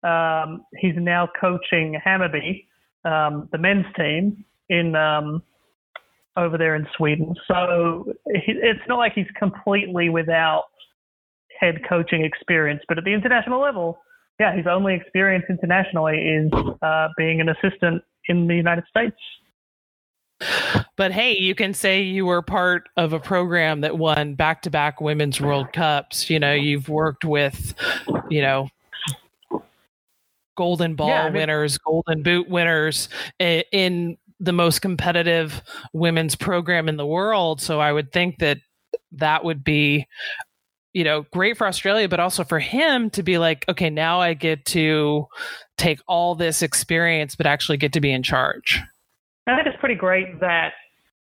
[0.04, 2.68] Um, he's now coaching Hammarby,
[3.06, 5.42] um, the men's team in um,
[6.38, 7.36] over there in Sweden.
[7.48, 10.64] So it's not like he's completely without
[11.60, 12.82] head coaching experience.
[12.88, 14.00] But at the international level,
[14.40, 19.16] yeah, his only experience internationally is uh, being an assistant in the United States.
[20.96, 24.70] But hey, you can say you were part of a program that won back to
[24.70, 26.30] back women's World Cups.
[26.30, 27.74] You know, you've worked with,
[28.30, 28.70] you know,
[30.56, 33.10] golden ball yeah, I mean, winners, golden boot winners
[33.40, 35.62] in the most competitive
[35.94, 37.62] women's program in the world.
[37.62, 38.58] So I would think that
[39.14, 40.08] that would be
[40.92, 44.36] you know great for australia but also for him to be like okay now i
[44.36, 45.26] get to
[45.76, 48.80] take all this experience but actually get to be in charge
[49.48, 50.74] I think it's pretty great that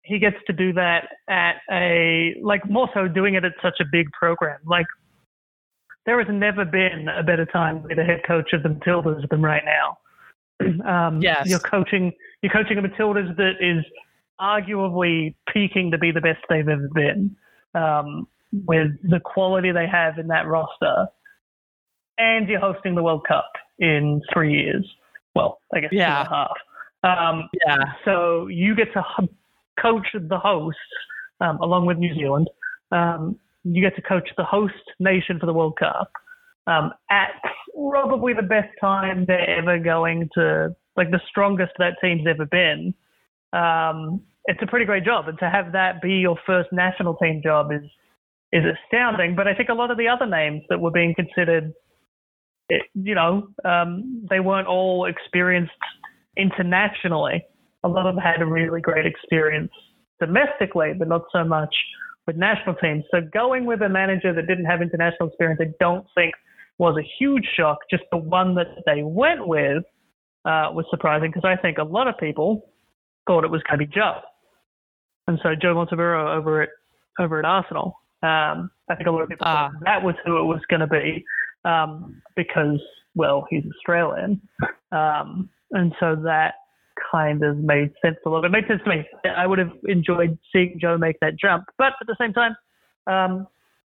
[0.02, 3.84] he gets to do that at a like more so doing it at such a
[3.90, 4.58] big program.
[4.64, 4.86] Like
[6.06, 9.28] there has never been a better time to be the head coach of the Matildas
[9.28, 9.98] than right now.
[10.84, 12.12] Um, yes, you're coaching
[12.42, 13.84] you're coaching a Matildas that is
[14.40, 17.36] arguably peaking to be the best they've ever been.
[17.74, 21.06] Um, with the quality they have in that roster,
[22.16, 24.88] and you're hosting the World Cup in three years.
[25.34, 26.06] Well, I guess yeah.
[26.06, 27.28] two and a half.
[27.34, 27.84] Um, yeah.
[28.04, 29.02] So you get to
[29.80, 30.80] coach the hosts
[31.40, 32.48] um, along with New Zealand.
[32.90, 36.10] Um, you get to coach the host nation for the World Cup
[36.66, 37.30] um, at
[37.74, 42.92] probably the best time they're ever going to, like the strongest that team's ever been.
[43.52, 47.40] Um, it's a pretty great job, and to have that be your first national team
[47.42, 47.88] job is
[48.52, 49.36] is astounding.
[49.36, 51.72] But I think a lot of the other names that were being considered,
[52.68, 55.72] it, you know, um, they weren't all experienced
[56.36, 57.44] internationally,
[57.84, 59.72] a lot of them had a really great experience
[60.20, 61.74] domestically, but not so much
[62.26, 63.04] with national teams.
[63.10, 66.34] So going with a manager that didn't have international experience, I don't think
[66.78, 67.78] was a huge shock.
[67.90, 69.84] Just the one that they went with
[70.44, 72.70] uh, was surprising because I think a lot of people
[73.26, 74.20] thought it was going to be Joe.
[75.26, 76.70] And so Joe Montemurro over at
[77.18, 78.00] over at Arsenal.
[78.22, 80.80] Um, I think a lot of people uh, thought that was who it was going
[80.80, 81.24] to be
[81.64, 82.80] um, because,
[83.14, 84.40] well, he's Australian.
[84.92, 86.54] Um, and so that
[87.12, 88.48] kind of made sense a little bit.
[88.48, 89.04] It made sense to me.
[89.36, 92.56] I would have enjoyed seeing Joe make that jump, but at the same time,
[93.06, 93.46] um,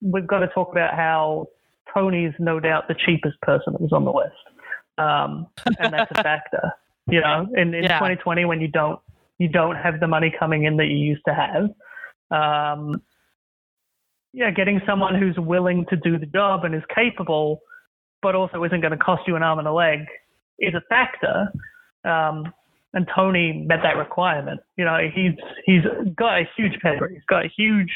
[0.01, 1.47] we've got to talk about how
[1.93, 4.35] Tony's no doubt the cheapest person that was on the list,
[4.99, 5.47] um,
[5.79, 6.73] and that's a factor.
[7.09, 7.99] You know, in, in yeah.
[7.99, 9.01] 2020 when you don't
[9.39, 11.71] you don't have the money coming in that you used to have.
[12.31, 13.03] Um,
[14.33, 17.61] yeah, getting someone who's willing to do the job and is capable,
[18.23, 20.01] but also isn't going to cost you an arm and a leg
[20.59, 21.53] is a factor.
[22.05, 22.53] Um,
[22.95, 24.61] and Tony met that requirement.
[24.77, 25.33] You know, he's
[25.65, 25.83] he's
[26.15, 27.15] got a huge pedigree.
[27.15, 27.91] He's got a huge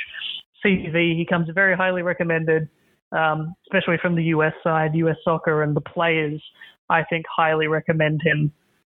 [0.64, 1.16] CV.
[1.16, 2.68] He comes very highly recommended,
[3.12, 6.42] um, especially from the US side, US soccer, and the players.
[6.88, 8.52] I think highly recommend him,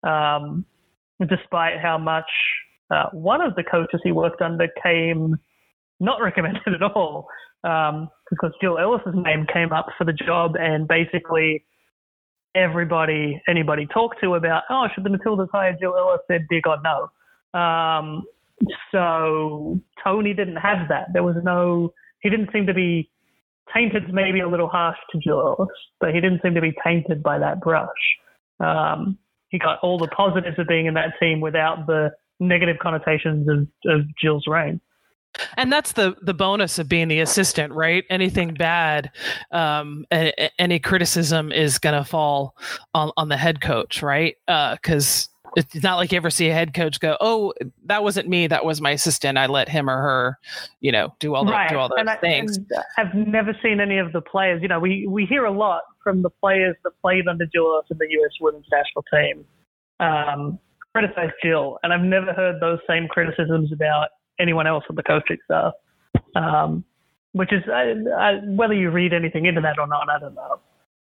[0.10, 0.66] um,
[1.20, 2.30] despite how much
[2.92, 5.36] uh, one of the coaches he worked under came
[6.00, 7.28] not recommended at all,
[7.64, 11.66] um, because Jill Ellis's name came up for the job, and basically
[12.56, 16.20] everybody, anybody talked to about, oh, should the Matildas hire Jill Ellis?
[16.30, 17.60] Said, dear God, no.
[17.60, 18.24] Um,
[18.92, 21.08] so Tony didn't have that.
[21.14, 23.10] There was no, he didn't seem to be
[23.74, 27.40] tainted, maybe a little harsh to Ellis, but he didn't seem to be tainted by
[27.40, 27.88] that brush.
[28.60, 29.18] Um,
[29.50, 33.68] he got all the positives of being in that team without the negative connotations of,
[33.92, 34.82] of Jill's reign.
[35.56, 38.04] And that's the the bonus of being the assistant right?
[38.10, 39.12] Anything bad
[39.52, 42.56] um, a, any criticism is going to fall
[42.96, 44.36] on, on the head coach right?
[44.48, 47.54] Because uh, it's not like you ever see a head coach go oh
[47.86, 50.38] that wasn't me that was my assistant i let him or her
[50.80, 51.70] you know do all the, right.
[51.70, 52.60] do all those and things
[52.98, 55.82] I, have never seen any of the players you know we we hear a lot
[56.04, 58.32] from the players that played under Jill Ellis in the U.S.
[58.40, 59.46] women's national team
[60.00, 60.60] um,
[60.94, 65.38] criticize Jill, and I've never heard those same criticisms about anyone else on the coaching
[65.46, 65.74] staff.
[66.36, 66.84] Um,
[67.34, 70.60] which is I, I, whether you read anything into that or not, I don't know.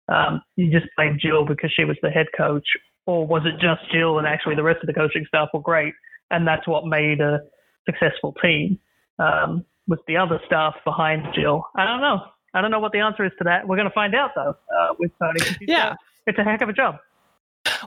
[0.09, 2.67] Um, you just blame Jill because she was the head coach,
[3.07, 5.95] or was it just Jill and actually the rest of the coaching staff were great,
[6.31, 7.41] and that's what made a
[7.85, 8.79] successful team?
[9.19, 12.21] Um, with the other staff behind Jill, I don't know.
[12.55, 13.67] I don't know what the answer is to that.
[13.67, 15.41] We're going to find out though uh, with Tony.
[15.61, 15.95] Yeah,
[16.27, 16.97] it's a heck of a job.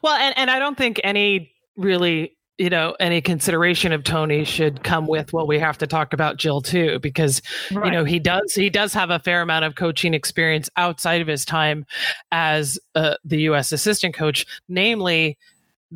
[0.03, 4.83] Well, and and I don't think any really you know any consideration of Tony should
[4.83, 7.41] come with well we have to talk about Jill too because
[7.71, 7.85] right.
[7.85, 11.27] you know he does he does have a fair amount of coaching experience outside of
[11.27, 11.85] his time
[12.31, 15.37] as uh, the US assistant coach namely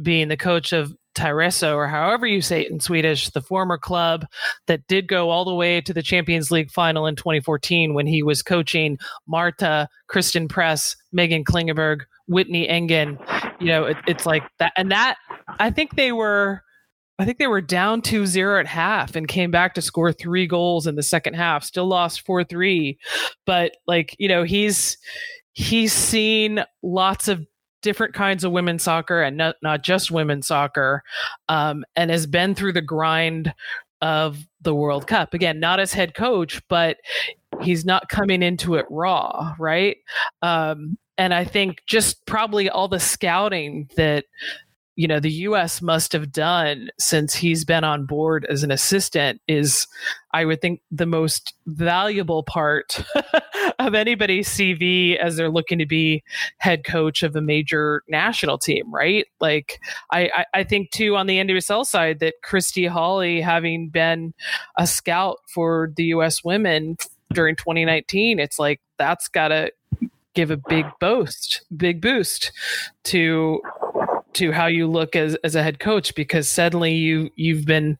[0.02, 4.26] being the coach of Tyresö or however you say it in Swedish the former club
[4.68, 8.24] that did go all the way to the Champions League final in 2014 when he
[8.24, 8.98] was coaching
[9.28, 13.20] Marta Christen Press Meghan Klingenberg Whitney Engen
[13.60, 15.18] you know it, it's like that and that
[15.60, 16.64] I think they were
[17.20, 20.88] I think they were down 2-0 at half and came back to score 3 goals
[20.88, 21.64] in the second half.
[21.64, 22.98] Still lost 4-3.
[23.46, 24.98] But like, you know, he's
[25.54, 27.46] he's seen lots of
[27.84, 31.04] different kinds of women's soccer and not, not just women's soccer
[31.50, 33.54] um, and has been through the grind
[34.02, 35.34] of the World Cup.
[35.34, 36.98] Again, not as head coach, but
[37.62, 39.98] he's not coming into it raw, right?
[40.42, 44.26] Um, and I think just probably all the scouting that
[44.96, 49.42] you know the US must have done since he's been on board as an assistant
[49.48, 49.88] is
[50.32, 53.04] I would think the most valuable part
[53.80, 56.24] of anybody's CV as they're looking to be
[56.58, 59.26] head coach of a major national team, right?
[59.40, 59.80] Like
[60.12, 64.34] I, I, I think too on the NWSL side that Christy Holly having been
[64.78, 66.98] a scout for the US women
[67.32, 69.72] during 2019, it's like that's gotta
[70.34, 72.52] give a big boost, big boost
[73.06, 73.62] to
[74.36, 77.98] to how you look as as a head coach because suddenly you you've been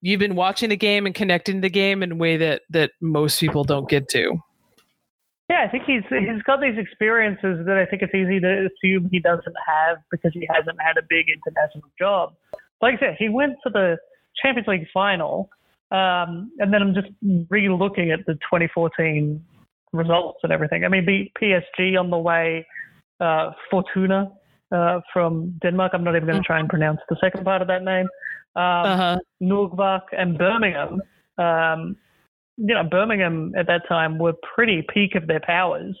[0.00, 3.40] you've been watching the game and connecting the game in a way that that most
[3.40, 4.36] people don't get to.
[5.48, 9.08] Yeah, I think he's he's got these experiences that I think it's easy to assume
[9.10, 12.34] he doesn't have because he hasn't had a big international job.
[12.80, 13.96] Like I said, he went to the
[14.42, 15.50] Champions League final,
[15.90, 17.08] um, and then I'm just
[17.50, 19.44] re-looking at the 2014
[19.92, 20.84] results and everything.
[20.84, 22.66] I mean, beat PSG on the way,
[23.20, 24.32] uh, Fortuna
[24.72, 25.92] uh, from Denmark.
[25.94, 28.06] I'm not even going to try and pronounce the second part of that name.
[28.54, 29.18] Um, uh-huh.
[30.12, 31.02] And Birmingham.
[31.38, 31.96] Um,
[32.56, 35.96] you know, Birmingham at that time were pretty peak of their powers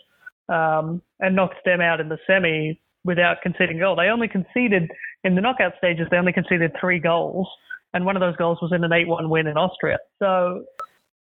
[0.48, 3.96] um, and knocked them out in the semi without conceding goal.
[3.96, 4.90] They only conceded
[5.24, 6.06] in the knockout stages.
[6.10, 7.48] They only conceded three goals,
[7.94, 9.98] and one of those goals was in an 8-1 win in Austria.
[10.18, 10.64] So,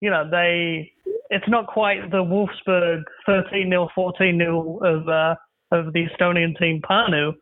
[0.01, 0.91] you know, they
[1.29, 5.35] it's not quite the Wolfsburg 13-0, 14-0 of uh,
[5.75, 7.33] of the Estonian team Pärnu,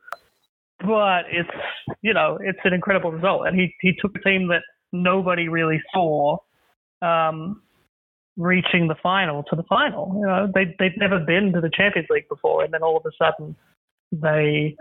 [0.79, 1.49] But it's
[2.01, 5.81] you know it's an incredible result, and he he took a team that nobody really
[5.93, 6.37] saw
[7.01, 7.61] um,
[8.37, 10.13] reaching the final to the final.
[10.19, 13.05] You know they they'd never been to the Champions League before, and then all of
[13.05, 13.55] a sudden
[14.11, 14.75] they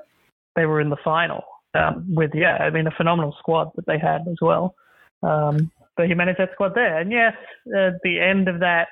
[0.57, 1.45] they were in the final
[1.75, 4.75] um, with yeah I mean a phenomenal squad that they had as well.
[5.23, 7.35] Um, but he managed that squad there, and yes,
[7.69, 8.89] uh, the end of that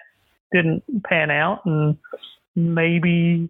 [0.53, 1.97] didn't pan out, and
[2.55, 3.49] maybe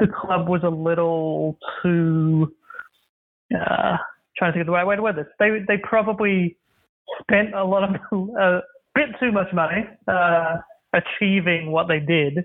[0.00, 2.52] the club was a little too
[3.54, 3.96] uh,
[4.36, 5.26] trying to think of the right way to word this.
[5.38, 6.56] They they probably
[7.22, 7.94] spent a lot of
[8.40, 8.60] a
[8.94, 10.56] bit too much money uh,
[10.92, 12.44] achieving what they did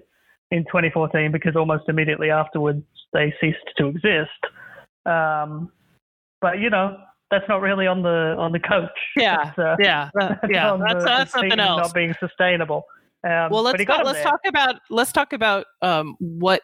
[0.51, 2.83] in 2014 because almost immediately afterwards
[3.13, 4.29] they ceased to exist.
[5.05, 5.71] Um,
[6.41, 6.97] but you know
[7.31, 8.89] that's not really on the on the coach.
[9.17, 10.09] Yeah, uh, yeah,
[10.49, 10.77] yeah.
[10.77, 11.81] That's, the, that's the something else.
[11.81, 12.83] Not being sustainable.
[13.23, 16.61] Um, well, let's talk, let's talk about let's talk about um, what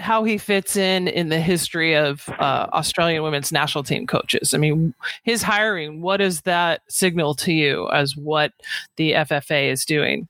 [0.00, 4.54] how he fits in in the history of uh, Australian women's national team coaches.
[4.54, 8.52] I mean, his hiring, what does that signal to you as what
[8.96, 10.26] the FFA is doing?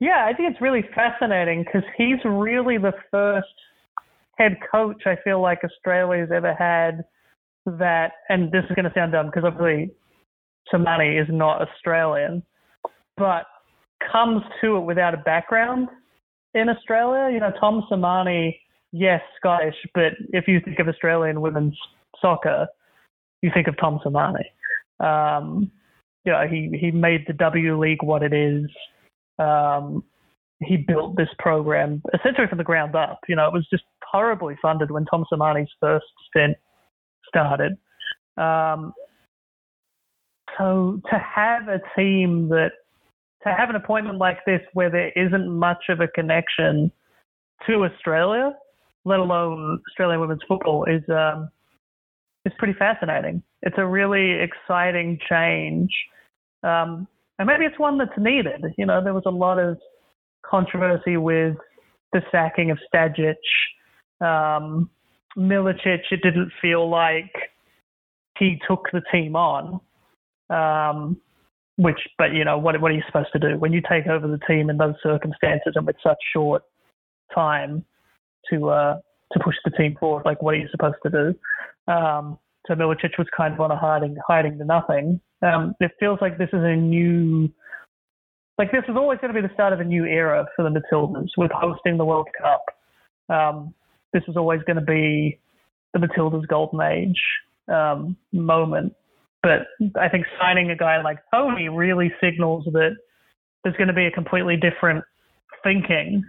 [0.00, 3.48] Yeah, I think it's really fascinating because he's really the first
[4.36, 7.04] head coach I feel like Australia's ever had
[7.66, 9.90] that, and this is going to sound dumb because obviously
[10.72, 12.44] Sermanni is not Australian,
[13.16, 13.46] but
[14.12, 15.88] comes to it without a background
[16.54, 17.32] in Australia.
[17.32, 18.56] You know, Tom Sermanni
[18.92, 21.76] yes, Scottish, but if you think of Australian women's
[22.20, 22.66] soccer,
[23.42, 24.44] you think of Tom Sermanni.
[25.00, 25.70] Um,
[26.24, 28.66] you know, he, he made the W League what it is.
[29.38, 30.04] Um,
[30.60, 33.20] he built this program essentially from the ground up.
[33.28, 36.56] You know, it was just horribly funded when Tom Sermanni's first stint
[37.28, 37.72] started.
[38.36, 38.92] Um,
[40.56, 42.72] so to have a team that,
[43.44, 46.90] to have an appointment like this where there isn't much of a connection
[47.66, 48.52] to Australia,
[49.08, 51.50] let alone Australian women's football, is um,
[52.44, 53.42] is pretty fascinating.
[53.62, 55.90] It's a really exciting change,
[56.62, 58.64] um, and maybe it's one that's needed.
[58.76, 59.78] You know, there was a lot of
[60.44, 61.56] controversy with
[62.12, 63.34] the sacking of Stajcic,
[64.20, 64.88] um,
[65.36, 66.00] Milicic.
[66.10, 67.32] It didn't feel like
[68.38, 69.80] he took the team on.
[70.50, 71.20] Um,
[71.76, 74.26] which, but you know, what what are you supposed to do when you take over
[74.26, 76.62] the team in those circumstances and with such short
[77.32, 77.84] time
[78.50, 78.98] to uh,
[79.32, 80.24] to push the team forward?
[80.24, 81.92] Like, what are you supposed to do?
[81.92, 85.20] Um, so Milicic was kind of on a hiding hiding to nothing.
[85.42, 87.48] Um, it feels like this is a new,
[88.58, 90.70] like this is always going to be the start of a new era for the
[90.70, 92.64] Matildas with hosting the World Cup.
[93.28, 93.74] Um,
[94.12, 95.38] this is always going to be
[95.92, 97.20] the Matildas' golden age
[97.68, 98.94] um, moment.
[99.42, 99.68] But
[99.98, 102.96] I think signing a guy like Tony really signals that
[103.62, 105.04] there's going to be a completely different
[105.62, 106.24] thinking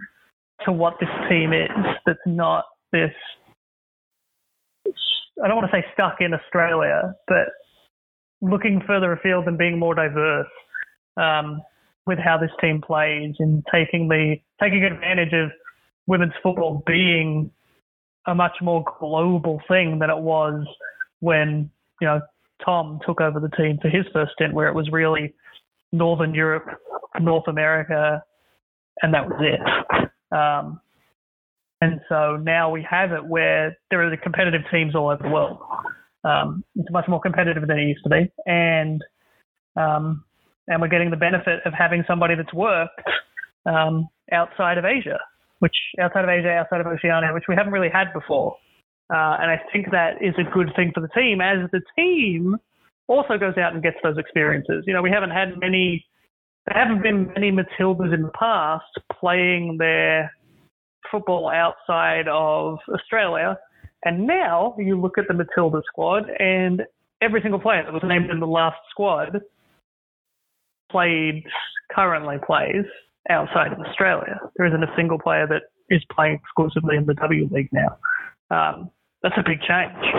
[0.64, 1.70] to what this team is.
[2.06, 3.12] That's not this.
[5.42, 7.48] I don't want to say stuck in Australia, but
[8.42, 10.48] looking further afield and being more diverse
[11.16, 11.62] um,
[12.06, 15.50] with how this team plays and taking the taking advantage of
[16.06, 17.50] women's football being
[18.26, 20.66] a much more global thing than it was
[21.20, 22.20] when you know
[22.64, 25.34] Tom took over the team for his first stint, where it was really
[25.92, 26.66] Northern Europe,
[27.20, 28.22] North America,
[29.02, 30.09] and that was it.
[30.32, 30.80] Um,
[31.80, 35.30] and so now we have it where there are the competitive teams all over the
[35.30, 35.58] world.
[36.24, 39.02] Um, it's much more competitive than it used to be, and
[39.76, 40.24] um,
[40.68, 43.00] and we're getting the benefit of having somebody that's worked
[43.64, 45.18] um, outside of Asia,
[45.60, 48.56] which outside of Asia, outside of Oceania, which we haven't really had before.
[49.12, 52.56] Uh, and I think that is a good thing for the team as the team
[53.08, 54.84] also goes out and gets those experiences.
[54.86, 56.06] You know, we haven't had many,
[56.70, 58.84] there haven't been many Matildas in the past
[59.18, 60.32] playing their
[61.10, 63.58] football outside of Australia.
[64.04, 66.82] And now you look at the Matilda squad, and
[67.20, 69.40] every single player that was named in the last squad
[70.90, 71.44] played,
[71.92, 72.84] currently plays
[73.28, 74.38] outside of Australia.
[74.56, 77.98] There isn't a single player that is playing exclusively in the W League now.
[78.50, 78.90] Um,
[79.22, 80.14] that's a big change.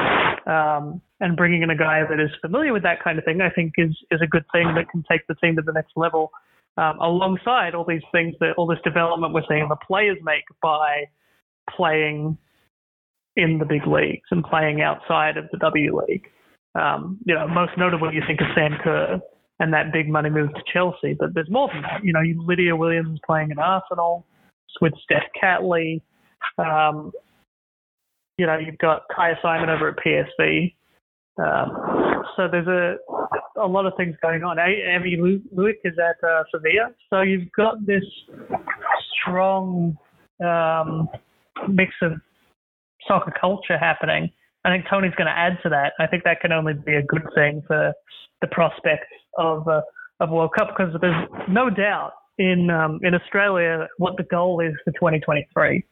[0.45, 3.49] Um, and bringing in a guy that is familiar with that kind of thing, I
[3.49, 6.31] think, is is a good thing that can take the team to the next level.
[6.77, 11.03] Um, alongside all these things that all this development we're seeing the players make by
[11.69, 12.37] playing
[13.35, 16.27] in the big leagues and playing outside of the W League.
[16.75, 19.19] Um, you know, most notably, you think of Sam Kerr
[19.59, 22.03] and that big money move to Chelsea, but there's more than that.
[22.03, 24.25] You know, Lydia Williams playing in Arsenal
[24.79, 26.01] with Steph Catley.
[26.57, 27.11] Um,
[28.41, 30.73] you know, you've got Kyah Simon over at PSV.
[31.37, 32.95] Um, so there's a
[33.61, 34.57] a lot of things going on.
[34.57, 35.15] Aivi
[35.55, 36.89] Luik is at uh, Sevilla.
[37.11, 38.03] So you've got this
[39.21, 39.95] strong
[40.43, 41.07] um,
[41.69, 42.13] mix of
[43.07, 44.31] soccer culture happening.
[44.65, 45.93] I think Tony's going to add to that.
[45.99, 47.93] I think that can only be a good thing for
[48.41, 49.81] the prospects of uh,
[50.19, 54.73] of World Cup because there's no doubt in um, in Australia what the goal is
[54.83, 55.83] for 2023,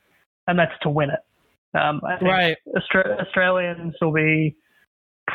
[0.48, 1.20] and that's to win it.
[1.74, 2.58] Um, I think right.
[2.76, 4.56] Austra- Australians will be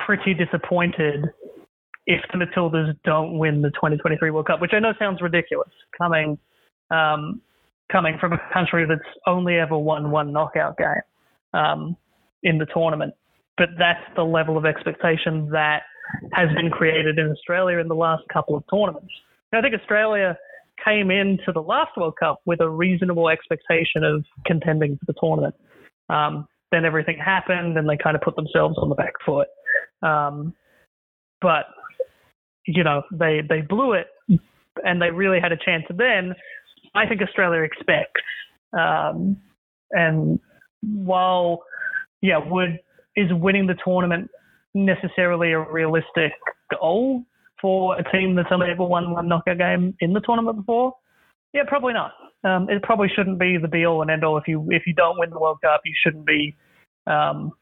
[0.07, 1.27] pretty disappointed
[2.07, 6.39] if the Matildas don't win the 2023 World Cup, which I know sounds ridiculous coming
[6.91, 7.41] um,
[7.91, 11.03] coming from a country that's only ever won one knockout game
[11.53, 11.97] um,
[12.43, 13.15] in the tournament.
[13.57, 15.83] But that's the level of expectation that
[16.33, 19.13] has been created in Australia in the last couple of tournaments.
[19.53, 20.37] And I think Australia
[20.85, 25.55] came into the last World Cup with a reasonable expectation of contending for the tournament.
[26.09, 29.49] Um, then everything happened, and they kind of put themselves on the back foot.
[30.03, 30.55] Um,
[31.41, 31.67] but
[32.67, 34.07] you know, they they blew it,
[34.85, 35.85] and they really had a chance.
[35.91, 36.35] then
[36.95, 38.23] I think Australia expects.
[38.73, 39.37] Um,
[39.91, 40.41] and
[40.83, 41.63] while,
[42.23, 42.79] yeah, would
[43.17, 44.31] is winning the tournament
[44.75, 46.33] necessarily a realistic
[46.71, 47.23] goal
[47.61, 50.95] for a team that's only ever won one knockout game in the tournament before?
[51.55, 52.13] Yeah, probably not.
[52.43, 54.37] Um, it probably shouldn't be the be all and end all.
[54.37, 56.55] If you if you don't win the World Cup, you shouldn't be
[57.07, 57.53] um,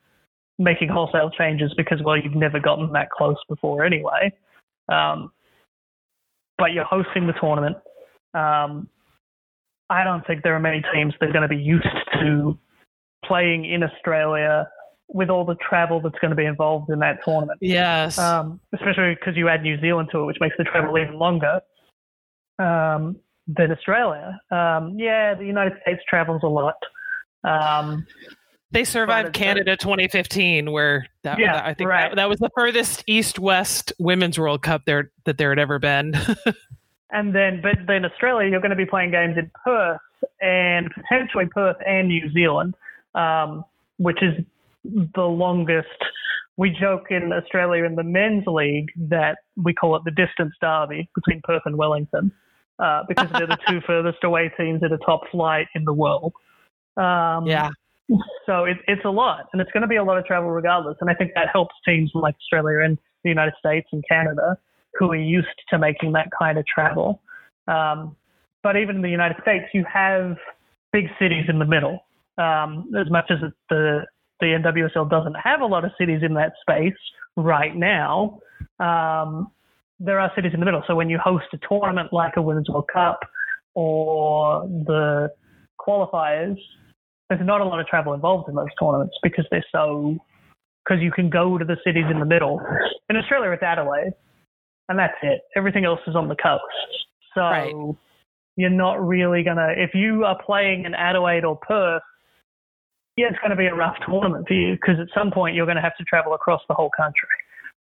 [0.58, 4.32] making wholesale changes because well, you've never gotten that close before anyway.
[4.90, 5.30] Um,
[6.58, 7.76] but you're hosting the tournament.
[8.34, 8.88] Um,
[9.90, 12.58] I don't think there are many teams that are going to be used to
[13.24, 14.68] playing in Australia
[15.08, 17.58] with all the travel that's going to be involved in that tournament.
[17.60, 18.18] Yes.
[18.18, 21.60] Um, especially because you add New Zealand to it, which makes the travel even longer.
[22.58, 23.16] Um,
[23.46, 24.40] than Australia.
[24.50, 26.76] Um, yeah, the United States travels a lot.
[27.44, 28.06] Um,
[28.70, 32.10] they survived Canada 2015, where that, yeah, that, I think right.
[32.10, 36.14] that, that, was the furthest East-West Women's World Cup there that there had ever been.
[37.10, 40.00] and then, but then Australia, you're going to be playing games in Perth
[40.40, 42.74] and potentially Perth and New Zealand,
[43.14, 43.64] um,
[43.98, 44.42] which is
[44.84, 45.88] the longest.
[46.56, 51.10] We joke in Australia in the men's league that we call it the distance derby
[51.14, 52.32] between Perth and Wellington
[52.82, 56.32] uh, because they're the two furthest away teams at a top flight in the world.
[56.96, 57.70] Um, yeah.
[58.46, 60.96] So it, it's a lot, and it's going to be a lot of travel regardless.
[61.00, 64.58] And I think that helps teams like Australia and the United States and Canada
[64.98, 67.22] who are used to making that kind of travel.
[67.68, 68.16] Um,
[68.62, 70.36] but even in the United States, you have
[70.92, 72.04] big cities in the middle.
[72.36, 73.38] Um, as much as
[73.70, 74.04] the
[74.40, 76.98] the NWSL doesn't have a lot of cities in that space
[77.36, 78.40] right now,
[78.80, 79.52] um,
[80.04, 80.82] there are cities in the middle.
[80.86, 83.20] So when you host a tournament like a Women's World Cup
[83.74, 85.30] or the
[85.80, 86.56] qualifiers,
[87.28, 90.16] there's not a lot of travel involved in those tournaments because they're so
[90.84, 92.60] because you can go to the cities in the middle.
[93.08, 94.12] In Australia, it's Adelaide,
[94.88, 95.42] and that's it.
[95.56, 96.62] Everything else is on the coast.
[97.34, 97.74] So Right.
[98.56, 102.02] you're not really gonna if you are playing in Adelaide or Perth.
[103.16, 105.66] Yeah, it's going to be a rough tournament for you because at some point you're
[105.66, 107.28] going to have to travel across the whole country,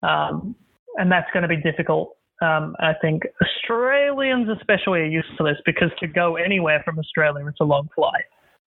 [0.01, 0.55] um,
[0.97, 2.15] and that's going to be difficult.
[2.41, 7.45] Um, I think Australians especially are used to this because to go anywhere from Australia,
[7.47, 8.25] it's a long flight.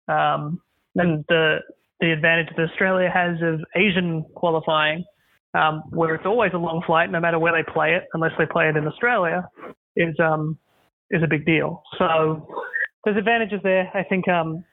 [0.08, 0.60] Um,
[0.96, 1.58] and the
[2.00, 5.04] the advantage that Australia has of Asian qualifying,
[5.54, 8.46] um, where it's always a long flight, no matter where they play it, unless they
[8.46, 9.46] play it in Australia,
[9.96, 10.58] is um,
[11.10, 11.82] is a big deal.
[11.98, 12.48] So
[13.04, 13.90] there's advantages there.
[13.94, 14.64] I think um,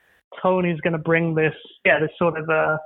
[0.42, 1.54] Tony's going to bring this,
[1.86, 2.78] yeah, this sort of uh,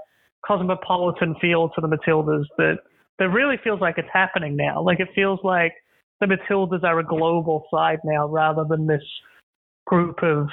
[0.46, 2.78] cosmopolitan feel to the Matildas that
[3.22, 4.82] that really feels like it's happening now.
[4.82, 5.74] Like it feels like
[6.20, 9.04] the Matildas are a global side now, rather than this
[9.86, 10.48] group of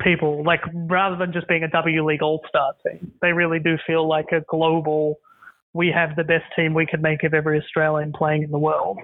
[0.00, 0.42] people.
[0.42, 4.08] Like rather than just being a W League All Star team, they really do feel
[4.08, 5.16] like a global.
[5.74, 8.98] We have the best team we could make of every Australian playing in the world,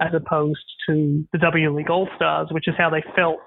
[0.00, 3.38] as opposed to the W League All Stars, which is how they felt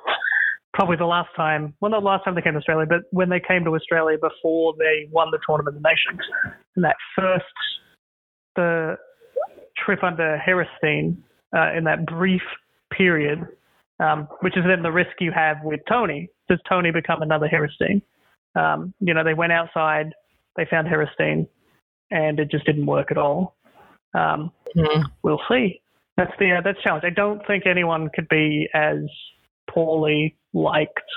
[0.74, 3.30] probably the last time, well, not the last time they came to Australia, but when
[3.30, 6.20] they came to Australia before they won the Tournament of Nations.
[6.76, 7.45] And that first,
[8.60, 8.97] the
[9.78, 11.24] trip under Hesterine,
[11.55, 12.41] uh, in that brief
[12.91, 13.39] period,
[13.99, 16.30] um, which is then the risk you have with Tony.
[16.49, 18.01] Does Tony become another Hesterine?
[18.55, 20.14] Um, you know, they went outside,
[20.55, 21.47] they found Hesterine,
[22.12, 23.55] and it just didn't work at all.
[24.14, 25.03] Um, Mhm.
[25.24, 25.82] we'll see.
[26.18, 27.05] That's the uh, that's challenge.
[27.05, 28.97] I don't think anyone could be as
[29.70, 31.10] poorly liked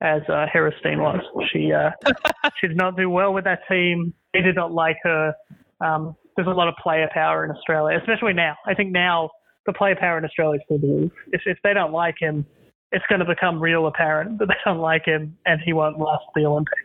[0.00, 1.20] as uh, Hesterine was.
[1.52, 1.90] She uh,
[2.60, 4.12] she did not do well with that team.
[4.32, 5.34] They did not like her.
[5.80, 8.56] Um, there's a lot of player power in Australia, especially now.
[8.66, 9.30] I think now
[9.66, 11.12] the player power in Australia is through the roof.
[11.32, 12.46] If if they don't like him,
[12.92, 16.24] it's going to become real apparent that they don't like him, and he won't last
[16.34, 16.78] the Olympics.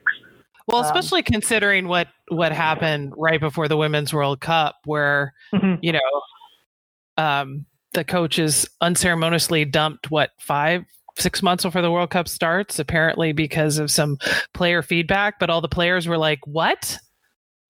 [0.67, 5.79] Well, Um, especially considering what what happened right before the Women's World Cup, where Mhm.
[5.81, 5.99] you know,
[7.17, 10.83] um, the coaches unceremoniously dumped what five,
[11.17, 14.17] six months before the World Cup starts, apparently because of some
[14.53, 15.39] player feedback.
[15.39, 16.97] But all the players were like, "What?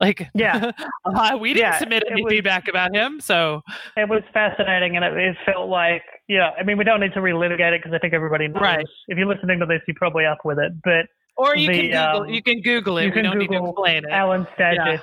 [0.01, 0.71] Like, Yeah.
[1.05, 3.61] uh, we didn't Yeah, submit any was- feedback about him." So,
[3.95, 6.51] It was fascinating, and it, it felt like, yeah.
[6.59, 8.61] I mean, we don't need to relitigate it because I think everybody knows.
[8.61, 8.85] Right.
[9.07, 10.73] If you're listening to this, you're probably up with it.
[10.83, 11.05] But
[11.37, 13.05] or you The, can Google, um, you can Google it.
[13.05, 14.09] you we don't need to Google explain it.
[14.11, 15.01] Alen Stajcic.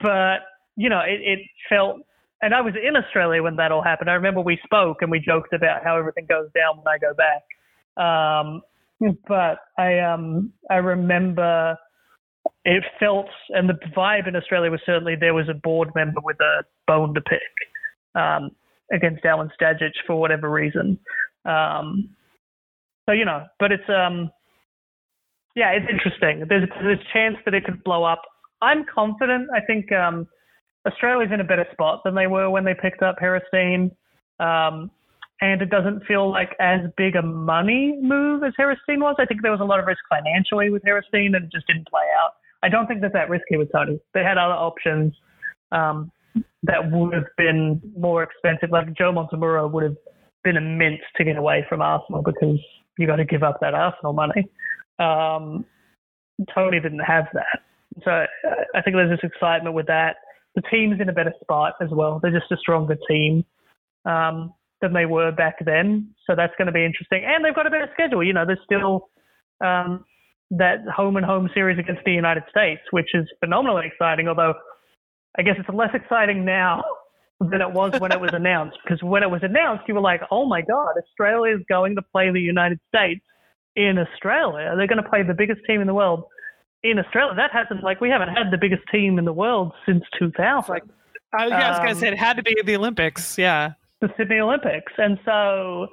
[0.00, 0.40] But,
[0.76, 1.98] you know, it, it felt,
[2.42, 4.10] and I was in Australia when that all happened.
[4.10, 7.12] I remember we spoke and we joked about how everything goes down when I go
[7.14, 7.42] back.
[7.96, 8.62] Um,
[9.28, 11.76] but I, um, I remember
[12.64, 16.38] it felt, and the vibe in Australia was certainly there was a board member with
[16.40, 17.40] a bone to pick
[18.14, 18.50] um,
[18.92, 20.98] against Alen Stajcic for whatever reason.
[21.44, 22.10] Um,
[23.06, 24.30] so you know, but it's um,
[25.56, 26.46] yeah, it's interesting.
[26.48, 28.22] There's there's a chance that it could blow up.
[28.60, 29.48] I'm confident.
[29.54, 30.26] I think um,
[30.86, 33.90] Australia's in a better spot than they were when they picked up Hesterine.
[34.38, 34.90] Um,
[35.42, 39.16] and it doesn't feel like as big a money move as Hesterine was.
[39.18, 41.88] I think there was a lot of risk financially with Hesterine and it just didn't
[41.88, 42.34] play out.
[42.62, 44.00] I don't think that's that risky with Tony.
[44.14, 45.12] They had other options
[45.72, 46.12] um,
[46.62, 48.70] that would have been more expensive.
[48.70, 49.96] Like Joe Montemurro would have
[50.44, 52.60] been immense to get away from Arsenal because
[52.96, 54.48] you got to give up that Arsenal money.
[55.00, 55.64] Um,
[56.54, 57.62] Tony didn't have that.
[58.04, 58.10] So
[58.76, 60.16] I think there's this excitement with that.
[60.54, 62.20] The team's in a better spot as well.
[62.22, 63.44] They're just a stronger team
[64.04, 66.08] um, than they were back then.
[66.26, 67.24] So that's going to be interesting.
[67.26, 68.22] And they've got a better schedule.
[68.22, 69.08] You know, there's still
[69.64, 70.04] um,
[70.50, 74.28] that home and home series against the United States, which is phenomenally exciting.
[74.28, 74.54] Although
[75.38, 76.82] I guess it's less exciting now
[77.40, 78.76] than it was when it was announced.
[78.84, 82.02] Because when it was announced, you were like, oh my God, Australia is going to
[82.02, 83.24] play the United States
[83.76, 84.74] in Australia.
[84.76, 86.24] They're going to play the biggest team in the world
[86.82, 87.34] in Australia.
[87.36, 90.68] That hasn't, like, we haven't had the biggest team in the world since 2000.
[90.72, 90.82] like-
[91.34, 93.38] I was, I was gonna Um, say it had to be the Olympics.
[93.38, 93.72] Yeah.
[94.02, 94.92] The Sydney Olympics.
[94.98, 95.86] And so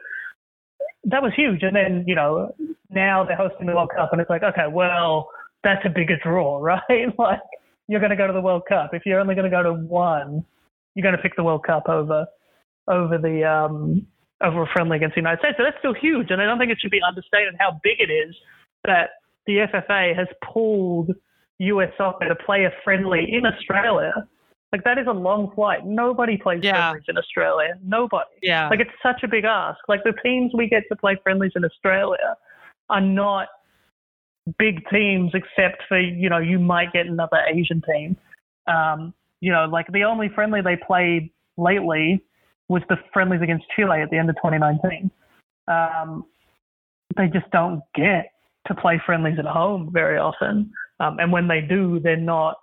[1.06, 1.64] that was huge.
[1.64, 2.54] And then, you know,
[2.90, 5.30] now they're hosting the World Cup, and it's like, okay, well,
[5.64, 6.82] that's a bigger draw, right?
[7.18, 7.40] like
[7.88, 8.92] you're going to go to the World Cup.
[8.94, 10.44] If you're only going to go to one,
[10.96, 12.26] you're going to pick the World Cup over
[12.88, 14.06] over the um,
[14.44, 15.56] over a friendly against the United States.
[15.58, 18.12] So that's still huge, and I don't think it should be understated how big it
[18.12, 18.36] is
[18.86, 19.12] that
[19.46, 21.12] the FFA has pulled
[21.60, 24.14] US soccer to play a friendly in Australia.
[24.72, 25.86] Like that is a long flight.
[25.86, 26.92] Nobody plays Yeah.
[26.92, 27.76] friendlies in Australia.
[27.84, 28.30] Nobody.
[28.44, 28.70] Yeah.
[28.70, 29.80] Like it's such a big ask.
[29.88, 32.36] Like the teams we get to play friendlies in Australia
[32.90, 33.48] are not
[34.58, 38.18] big teams, except for you know you might get another Asian team.
[38.68, 42.24] Um, you know, like the only friendly they played lately
[42.68, 45.10] was the friendlies against Chile at the end of 2019.
[45.68, 46.26] Um,
[47.18, 48.32] they just don't get
[48.68, 52.58] to play friendlies at home very often, um, and when they do, they're not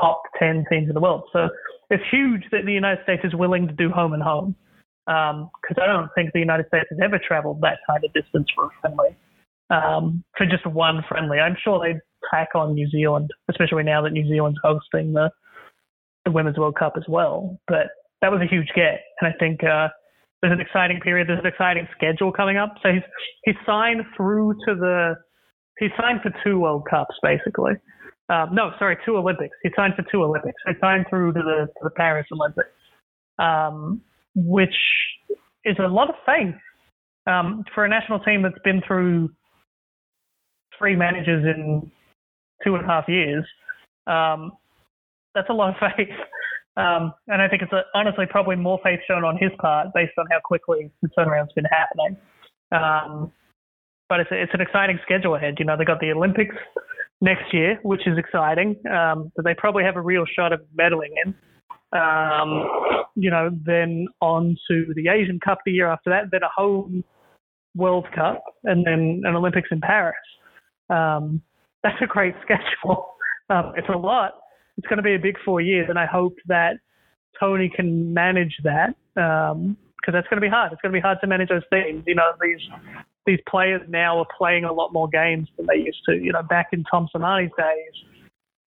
[0.00, 1.24] top 10 teams in the world.
[1.32, 1.48] So
[1.90, 4.56] it's huge that the United States is willing to do home and home
[5.06, 8.66] because I don't think the United States has ever traveled that kind of distance for
[8.66, 9.16] a friendly.
[9.70, 14.12] Um, for just one friendly, I'm sure they'd tack on New Zealand, especially now that
[14.12, 15.30] New Zealand's hosting the
[16.24, 17.58] the Women's World Cup as well.
[17.66, 17.88] But
[18.20, 19.88] that was a huge get, and I think uh,
[20.40, 21.28] there's an exciting period.
[21.28, 22.74] There's an exciting schedule coming up.
[22.82, 23.02] So he's
[23.44, 25.14] he's signed through to the
[25.78, 27.72] he's signed for two World Cups basically.
[28.32, 29.54] Um, no, sorry, two Olympics.
[29.62, 30.56] He signed for two Olympics.
[30.66, 32.68] He signed through to the to the Paris Olympics,
[33.38, 34.00] um,
[34.34, 34.74] which
[35.66, 36.54] is a lot of faith
[37.26, 39.28] um, for a national team that's been through
[40.78, 41.90] three managers in
[42.64, 43.44] two and a half years.
[44.06, 44.52] Um,
[45.34, 46.08] that's a lot of faith.
[46.78, 50.12] Um, and I think it's a, honestly probably more faith shown on his part based
[50.16, 52.16] on how quickly the turnaround's been happening.
[52.72, 53.30] Um,
[54.08, 55.56] but it's, a, it's an exciting schedule ahead.
[55.58, 56.56] You know, they got the Olympics
[57.22, 58.76] next year, which is exciting.
[58.86, 61.34] Um, that they probably have a real shot of medaling in.
[61.98, 62.68] Um,
[63.14, 67.04] you know, then on to the Asian Cup the year after that, then a home
[67.74, 70.16] World Cup, and then an Olympics in Paris.
[70.90, 71.40] Um,
[71.82, 73.06] that's a great schedule.
[73.48, 74.32] Um, it's a lot.
[74.76, 76.74] It's going to be a big four years, and I hope that
[77.38, 80.72] Tony can manage that because that's going to be hard.
[80.72, 82.04] It's going to be hard to manage those teams.
[82.06, 82.60] You know, these
[83.26, 86.14] these players now are playing a lot more games than they used to.
[86.14, 88.10] You know, back in Tom Sermanni's days,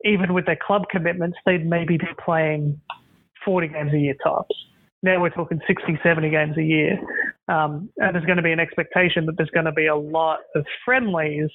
[0.04, 2.80] even with their club commitments, they'd maybe be playing
[3.44, 4.56] 40 games a year tops.
[5.04, 7.00] Now we're talking 60, 70 games a year.
[7.48, 10.40] Um, and there's going to be an expectation that there's going to be a lot
[10.56, 11.50] of friendlies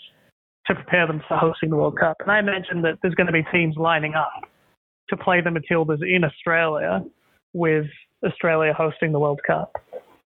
[0.66, 2.16] to prepare them for hosting the World Cup.
[2.20, 4.48] And I imagine that there's going to be teams lining up
[5.08, 7.04] to play the Matildas in Australia
[7.52, 7.86] with
[8.24, 9.72] Australia hosting the World Cup.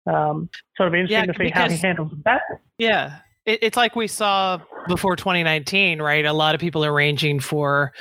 [0.06, 2.42] Um, so it'll be interesting Yeah, to see how he handles that.
[2.78, 3.18] Yeah.
[3.46, 6.24] It, it's like we saw before 2019, right?
[6.24, 7.92] A lot of people are arranging for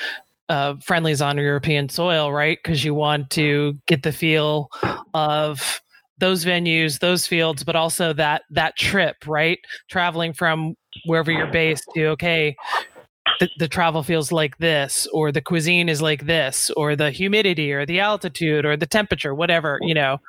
[0.50, 2.58] uh, friendlies on European soil, right?
[2.62, 4.70] Because you want to get the feel
[5.14, 5.82] of
[6.20, 9.60] those venues, those fields, but also that that trip, right?
[9.90, 10.76] Traveling from
[11.06, 12.56] wherever you're based to okay,
[13.40, 17.74] the, the travel feels like this, or the cuisine is like this, or the humidity,
[17.74, 20.20] or the altitude, or the temperature, whatever you know.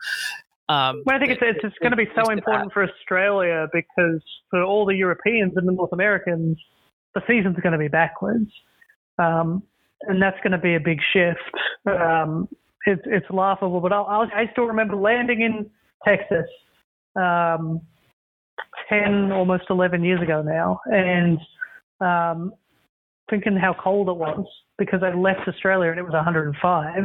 [0.68, 2.38] Um, Well, I think it's, it's, it's going to be so used to that.
[2.38, 6.58] important for Australia because for all the Europeans and the North Americans,
[7.14, 8.50] the season's going to be backwards.
[9.18, 9.62] Um,
[10.02, 11.38] and that's going to be a big shift.
[11.86, 12.48] Um,
[12.86, 15.70] it's, it's laughable, but I'll, I'll, I still remember landing in
[16.06, 16.46] Texas
[17.16, 17.80] um,
[18.88, 21.38] 10, almost 11 years ago now, and
[22.00, 22.52] um,
[23.30, 24.44] thinking how cold it was
[24.76, 27.04] because I left Australia and it was 105,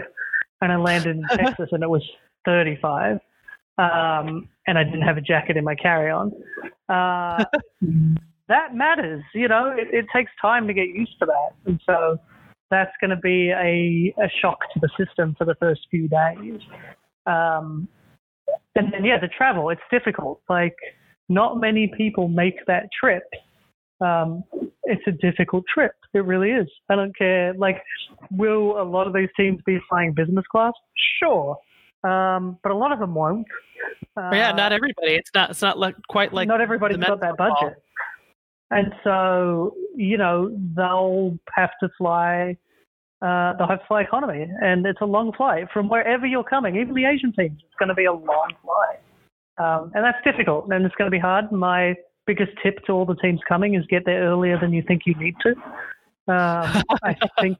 [0.62, 2.03] and I landed in Texas and it was
[2.45, 3.20] 35
[3.80, 6.32] um, and I didn't have a jacket in my carry-on.
[6.89, 7.43] Uh,
[8.49, 9.73] that matters, you know.
[9.77, 12.17] It, it takes time to get used to that, and so
[12.69, 16.59] that's going to be a, a shock to the system for the first few days.
[17.25, 17.88] Um,
[18.75, 20.41] and then, yeah, the travel, it's difficult.
[20.49, 20.75] Like,
[21.30, 23.23] not many people make that trip.
[24.01, 24.43] Um,
[24.84, 25.93] it's a difficult trip.
[26.13, 26.67] It really is.
[26.89, 27.53] I don't care.
[27.53, 27.82] Like,
[28.32, 30.73] will a lot of these teams be flying business class?
[31.21, 31.57] Sure.
[32.03, 33.47] Um, but a lot of them won't.
[34.15, 35.13] But yeah, Uh, not everybody.
[35.13, 35.49] It's not.
[35.51, 37.81] It's not like quite like not everybody's got that budget.
[38.71, 42.55] And so, you know, they'll have to fly,
[43.21, 44.47] uh, they'll have to fly economy.
[44.61, 47.89] And it's a long flight from wherever you're coming, even the Asian teams, it's going
[47.89, 48.99] to be a long flight.
[49.57, 51.51] Um, and that's difficult and it's going to be hard.
[51.51, 51.95] My
[52.25, 55.15] biggest tip to all the teams coming is get there earlier than you think you
[55.15, 55.49] need to.
[56.31, 57.57] Um, I think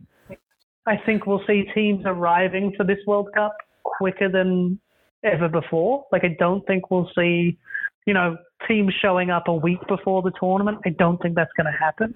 [0.86, 3.56] I think we'll see teams arriving for this World Cup
[3.98, 4.80] quicker than
[5.24, 6.06] ever before.
[6.12, 7.58] Like I don't think we'll see,
[8.06, 8.38] you know,
[8.68, 10.80] teams showing up a week before the tournament.
[10.86, 12.14] I don't think that's going to happen,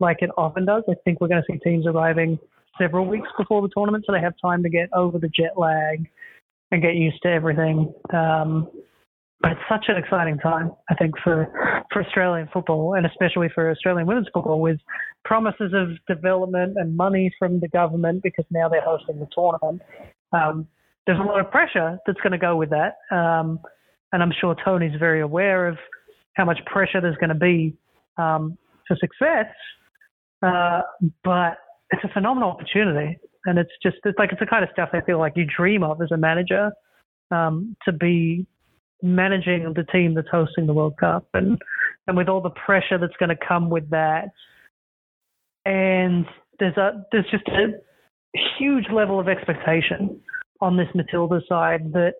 [0.00, 0.84] like it often does.
[0.88, 2.38] I think we're going to see teams arriving
[2.78, 6.08] several weeks before the tournament, so they have time to get over the jet lag
[6.70, 7.92] and get used to everything.
[8.12, 8.68] Um,
[9.42, 13.70] but it's such an exciting time, I think, for, for Australian football and especially for
[13.70, 14.78] Australian women's football with
[15.24, 19.82] promises of development and money from the government because now they're hosting the tournament.
[20.32, 20.68] Um,
[21.06, 22.94] there's a lot of pressure that's going to go with that.
[23.14, 23.60] Um,
[24.12, 25.76] and I'm sure Tony's very aware of
[26.34, 27.76] how much pressure there's going to be
[28.18, 29.46] um, for success.
[30.42, 30.82] Uh,
[31.24, 31.58] but
[31.90, 33.18] it's a phenomenal opportunity.
[33.44, 35.82] And it's just, it's like, it's the kind of stuff I feel like you dream
[35.82, 36.70] of as a manager
[37.30, 38.46] um, to be
[39.02, 41.60] managing the team that's hosting the World Cup and
[42.06, 44.30] and with all the pressure that's going to come with that.
[45.64, 46.26] And
[46.58, 47.68] there's a there's just a
[48.58, 50.20] huge level of expectation
[50.62, 52.14] on this Matilda side that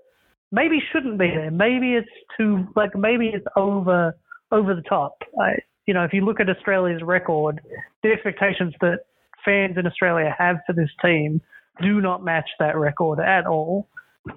[0.51, 1.51] maybe shouldn't be there.
[1.51, 4.15] Maybe it's too like maybe it's over
[4.51, 5.17] over the top.
[5.41, 5.53] I,
[5.87, 7.61] you know, if you look at Australia's record,
[8.03, 8.99] the expectations that
[9.45, 11.41] fans in Australia have for this team
[11.81, 13.89] do not match that record at all.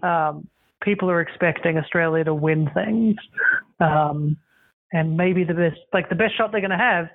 [0.01, 0.47] Um,
[0.81, 3.15] people are expecting Australia to win things.
[3.79, 4.37] Um,
[4.91, 7.07] and maybe the best, like the best shot they're going to have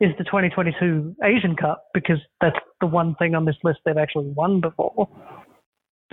[0.00, 4.30] is the 2022 Asian Cup because that's the one thing on this list they've actually
[4.36, 5.08] won before.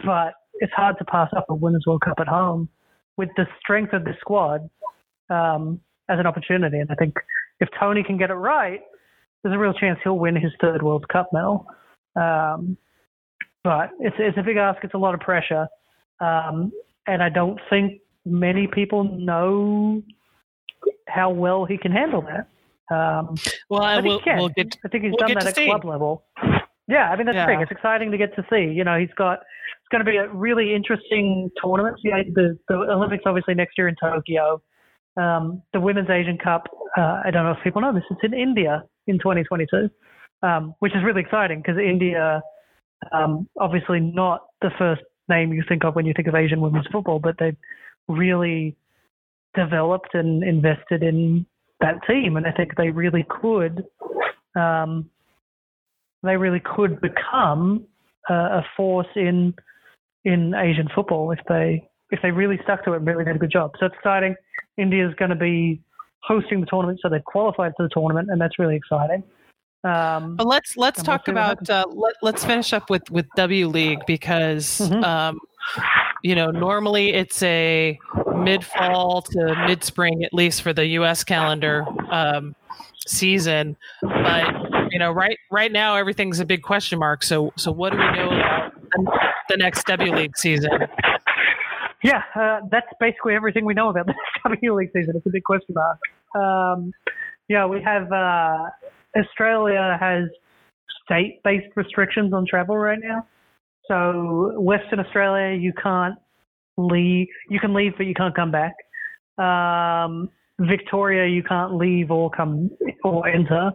[0.06, 2.70] But it's hard to pass up a Women's World Cup at home
[3.18, 4.70] with the strength of the squad
[5.30, 5.80] um,
[6.10, 6.80] as an opportunity.
[6.80, 7.16] And I think
[7.60, 8.82] if Tony can get it right,
[9.44, 11.66] there's a real chance he'll win his third World Cup medal.
[12.16, 12.78] Um,
[13.64, 14.84] but it's it's a big ask.
[14.84, 15.68] It's a lot of pressure.
[16.20, 16.72] Um,
[17.08, 20.04] and I don't think many people know
[21.08, 22.48] how well he can handle that.
[22.96, 23.36] Um,
[23.70, 25.66] well, I we'll, we'll get, I think he's we'll done that at see.
[25.66, 26.24] club level.
[26.88, 27.46] Yeah, I mean that's Yeah.
[27.46, 27.62] the thing.
[27.62, 28.72] It's exciting to get to see.
[28.74, 29.40] You know, he's got
[29.92, 31.98] going to be a really interesting tournament.
[32.04, 34.62] The the Olympics obviously next year in Tokyo.
[35.18, 36.68] Um, the Women's Asian Cup.
[36.98, 38.04] Uh, I don't know if people know this.
[38.10, 39.90] It's in India in 2022,
[40.42, 42.42] um, which is really exciting because India,
[43.12, 46.88] um, obviously not the first name you think of when you think of Asian women's
[46.92, 47.58] football, but they've
[48.08, 48.76] really
[49.54, 51.46] developed and invested in
[51.82, 53.84] that team, and I think they really could.
[54.56, 55.10] Um,
[56.24, 57.86] they really could become
[58.30, 59.54] a, a force in
[60.26, 63.40] in Asian football if they if they really stuck to it and really did a
[63.40, 63.72] good job.
[63.80, 64.36] So it's exciting.
[64.78, 65.82] India's going to be
[66.24, 69.24] hosting the tournament, so they've qualified for the tournament, and that's really exciting.
[69.84, 73.26] Um, But let's let's And we'll talk about uh, let, let's finish up with with
[73.36, 75.04] W League because Mhm.
[75.04, 75.40] um,
[76.22, 77.98] you know normally it's a
[78.36, 81.24] mid fall to mid spring at least for the U.S.
[81.24, 82.56] calendar um,
[83.08, 84.54] season, but
[84.92, 87.24] you know right right now everything's a big question mark.
[87.24, 88.74] So so what do we know about
[89.50, 90.72] the, next W League season?
[92.04, 94.14] Yeah, uh, that's basically everything we know about the
[94.44, 95.16] W League season.
[95.16, 96.00] It's a big question mark.
[96.36, 96.92] Um,
[97.48, 98.70] yeah, we have uh,
[99.18, 100.24] Australia has
[101.06, 103.28] state-based restrictions on travel right now.
[103.88, 106.16] So Western Australia, you can't
[106.78, 107.28] leave.
[107.50, 108.76] You can leave, but you can't come back.
[109.38, 110.30] Um,
[110.60, 112.70] Victoria, you can't leave or come
[113.04, 113.72] or enter.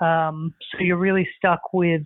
[0.00, 2.02] Um, so you're really stuck with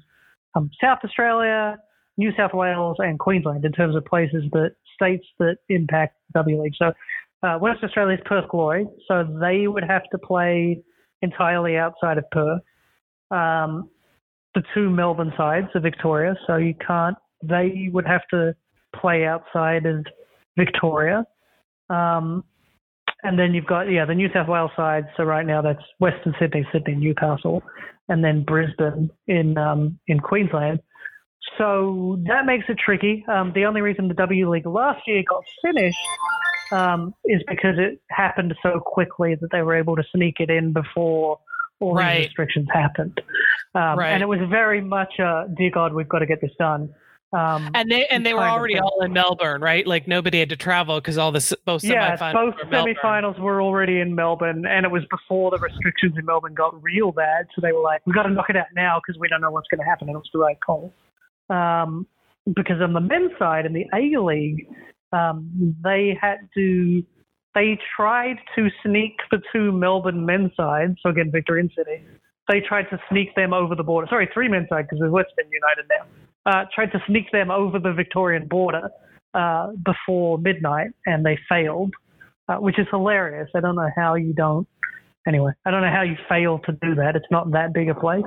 [0.54, 1.78] um, South Australia,
[2.16, 6.74] New South Wales, and Queensland in terms of places that states that impact W League.
[6.78, 6.92] So
[7.42, 10.82] uh, West Australia's Perth Glory, so they would have to play
[11.22, 12.60] entirely outside of Perth.
[13.30, 13.88] Um,
[14.54, 17.16] the two Melbourne sides of Victoria, so you can't.
[17.42, 18.54] They would have to
[18.94, 20.04] play outside of
[20.56, 21.24] Victoria.
[21.88, 22.44] Um,
[23.22, 25.04] and then you've got yeah the New South Wales side.
[25.16, 27.62] So right now that's Western Sydney, Sydney, Newcastle,
[28.08, 30.80] and then Brisbane in um, in Queensland.
[31.58, 33.24] So that makes it tricky.
[33.28, 35.98] Um, the only reason the W League last year got finished
[36.72, 40.72] um, is because it happened so quickly that they were able to sneak it in
[40.72, 41.38] before
[41.80, 42.18] all Right.
[42.18, 43.20] these restrictions happened.
[43.74, 44.12] Um, Right.
[44.12, 46.90] And it was very much, uh, dear God, we've got to get this done.
[47.32, 49.86] Um, And they and they were already all in Melbourne, right?
[49.86, 52.32] Like nobody had to travel because all the both yeah, semifinals.
[52.34, 56.52] both were semifinals were already in Melbourne, and it was before the restrictions in Melbourne
[56.52, 57.46] got real bad.
[57.54, 59.50] So they were like, "We've got to knock it out now because we don't know
[59.50, 60.92] what's going to happen," and it was the right call.
[61.52, 62.06] Um,
[62.54, 64.66] because on the men's side in the A League,
[65.12, 67.02] um, they had to.
[67.54, 72.02] They tried to sneak the two Melbourne men's sides, so again, Victory and City.
[72.48, 74.06] They tried to sneak them over the border.
[74.08, 76.50] Sorry, three men's side because there's Western United now.
[76.50, 78.88] Uh, tried to sneak them over the Victorian border
[79.34, 81.92] uh, before midnight, and they failed,
[82.48, 83.48] uh, which is hilarious.
[83.54, 84.66] I don't know how you don't.
[85.26, 87.14] Anyway, I don't know how you fail to do that.
[87.14, 88.24] It's not that big a place.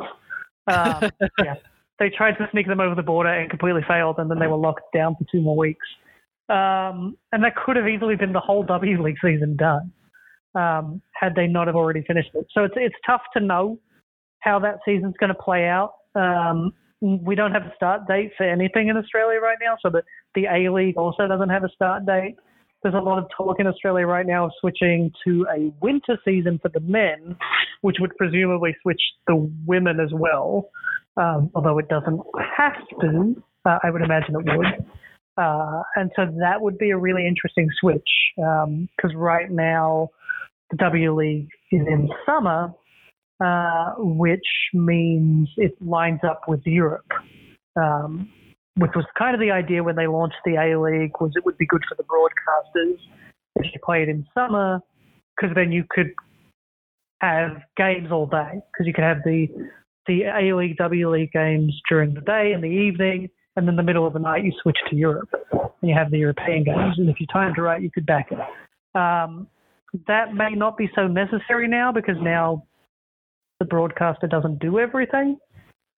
[0.67, 1.09] Um,
[1.43, 1.55] yeah,
[1.99, 4.57] they tried to sneak them over the border and completely failed, and then they were
[4.57, 5.85] locked down for two more weeks.
[6.49, 9.91] Um, and that could have easily been the whole W League season done
[10.55, 12.47] um, had they not have already finished it.
[12.53, 13.79] So it's it's tough to know
[14.39, 15.93] how that season's going to play out.
[16.15, 20.03] Um, we don't have a start date for anything in Australia right now, so the
[20.33, 22.35] the A League also doesn't have a start date.
[22.83, 26.59] there's a lot of talk in Australia right now of switching to a winter season
[26.61, 27.35] for the men,
[27.81, 30.69] which would presumably switch the women as well.
[31.18, 32.20] Um, although it doesn't
[32.57, 34.86] have to, uh, I would imagine it would.
[35.38, 40.09] Uh, and so that would be a really interesting switch because um, right now
[40.72, 42.74] the W League is in summer,
[43.43, 47.11] uh, which means it lines up with Europe,
[47.76, 48.30] um,
[48.78, 51.57] which was kind of the idea when they launched the A League was it would
[51.57, 52.97] be good for the broadcasters
[53.57, 54.80] if you played in summer
[55.36, 56.11] because then you could
[57.22, 59.47] have games all day because you could have the
[60.07, 63.83] the A League W League games during the day and the evening and then the
[63.83, 66.95] middle of the night you switch to Europe and you have the European games.
[66.97, 68.39] And if you timed it right, you could back it.
[68.97, 69.47] Um,
[70.07, 72.65] that may not be so necessary now because now
[73.59, 75.37] the broadcaster doesn't do everything.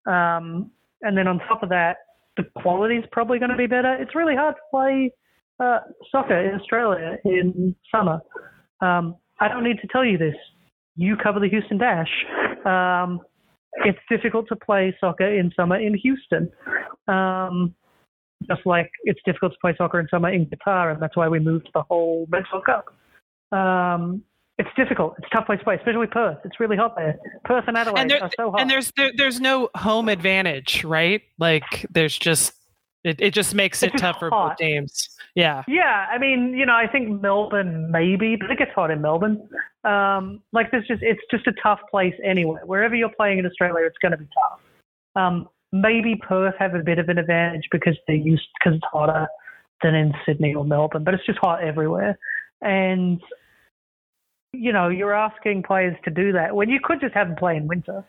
[0.06, 0.70] Um,
[1.02, 1.96] and then on top of that,
[2.36, 3.94] the quality is probably going to be better.
[4.00, 5.12] It's really hard to play
[5.60, 5.80] uh,
[6.10, 8.20] soccer in Australia in summer.
[8.80, 10.34] Um, I don't need to tell you this.
[10.94, 12.08] You cover the Houston Dash.
[12.64, 13.20] Um,
[13.84, 16.50] it's difficult to play soccer in summer in Houston.
[17.06, 17.74] Um,
[18.48, 21.38] just like it's difficult to play soccer in summer in Qatar, and that's why we
[21.38, 22.86] moved the whole Men's World Cup.
[23.58, 24.22] Um,
[24.58, 25.14] it's difficult.
[25.18, 26.38] It's a tough place to play, especially Perth.
[26.44, 27.16] It's really hot there.
[27.44, 28.60] Perth and Adelaide and there, are so hot.
[28.60, 31.22] And there's there, there's no home advantage, right?
[31.38, 32.52] Like there's just
[33.08, 35.10] it, it just makes it tough for both teams.
[35.34, 35.62] Yeah.
[35.68, 39.48] Yeah, I mean, you know, I think Melbourne maybe, but it gets hot in Melbourne.
[39.84, 42.60] Um, like there's just it's just a tough place anyway.
[42.64, 44.60] Wherever you're playing in Australia, it's going to be tough.
[45.14, 49.28] Um, maybe Perth have a bit of an advantage because they're used because it's hotter
[49.82, 52.18] than in Sydney or Melbourne, but it's just hot everywhere.
[52.60, 53.20] And
[54.52, 57.56] you know, you're asking players to do that when you could just have them play
[57.56, 58.04] in winter.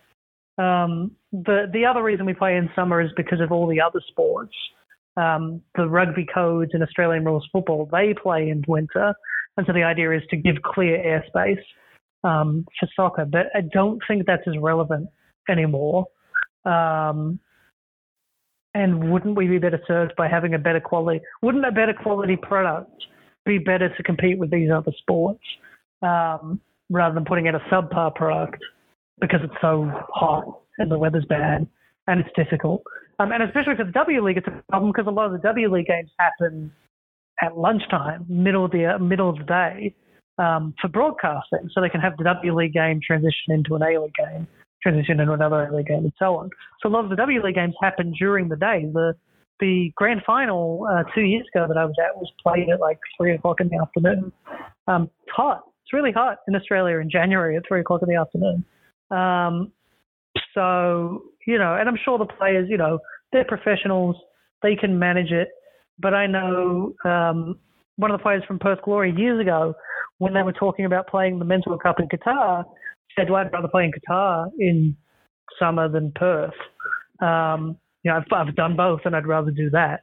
[0.58, 4.02] Um, the the other reason we play in summer is because of all the other
[4.08, 4.54] sports.
[5.20, 9.14] Um, the rugby codes in Australian rules football they play in winter,
[9.58, 11.62] and so the idea is to give clear airspace
[12.24, 13.26] um, for soccer.
[13.26, 15.10] But I don't think that's as relevant
[15.50, 16.08] anymore.
[16.64, 17.40] Um,
[18.74, 21.22] and wouldn't we be better served by having a better quality?
[21.42, 22.92] Wouldn't a better quality product
[23.46, 25.44] be better to compete with these other sports
[26.02, 28.62] um, rather than putting out a subpar product
[29.20, 31.68] because it's so hot and the weather's bad
[32.08, 32.84] and it's difficult?
[33.20, 35.40] Um, and especially for the W League, it's a problem because a lot of the
[35.40, 36.72] W League games happen
[37.42, 39.96] at lunchtime, middle of the uh, middle of the day,
[40.38, 44.02] um, for broadcasting, so they can have the W League game transition into an A
[44.02, 44.48] League game
[44.82, 46.50] transition into another A League game, and so on.
[46.82, 48.86] So a lot of the W League games happen during the day.
[48.92, 49.14] The
[49.60, 53.00] the grand final uh, two years ago that I was at was played at like
[53.18, 54.32] three o'clock in the afternoon.
[54.88, 55.64] Um, it's hot.
[55.84, 58.64] It's really hot in Australia in January at three o'clock in the afternoon.
[59.12, 59.74] Um,
[60.54, 63.00] so you know, and I'm sure the players, you know,
[63.32, 64.16] they're professionals.
[64.62, 65.48] They can manage it.
[65.98, 67.58] But I know um,
[67.96, 69.74] one of the players from Perth Glory years ago,
[70.20, 72.66] when they were talking about playing the Men's World Cup in Qatar,
[73.18, 74.96] said, well, I'd rather play in Qatar in
[75.58, 76.54] summer than Perth.
[77.20, 80.02] Um, you know, I've, I've done both and I'd rather do that.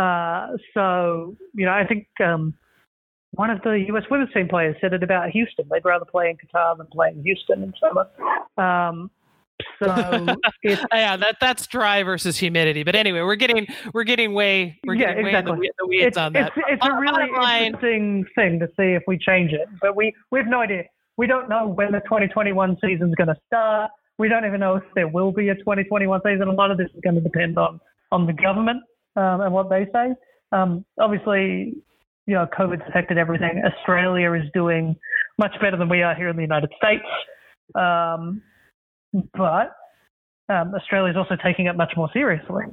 [0.00, 2.54] Uh, so, you know, I think um,
[3.32, 5.66] one of the US women's team players said it about Houston.
[5.70, 8.08] They'd rather play in Qatar than play in Houston in summer.
[8.56, 9.10] Um,
[9.82, 9.86] so
[10.62, 12.82] yeah, that that's dry versus humidity.
[12.82, 15.52] But anyway, we're getting we're getting way we're yeah, getting exactly.
[15.52, 16.52] way in the, the weeds it's, on that.
[16.56, 17.24] It's, it's a really
[17.66, 20.84] interesting thing to see if we change it, but we we have no idea.
[21.16, 23.90] We don't know when the 2021 season is going to start.
[24.18, 26.48] We don't even know if there will be a 2021 season.
[26.48, 27.80] A lot of this is going to depend on
[28.12, 28.82] on the government
[29.16, 30.14] um, and what they say.
[30.52, 31.74] Um, obviously,
[32.26, 33.62] you know, COVID's affected everything.
[33.64, 34.96] Australia is doing
[35.38, 37.04] much better than we are here in the United States.
[37.74, 38.42] Um,
[39.34, 39.76] but
[40.48, 42.64] um, Australia is also taking it much more seriously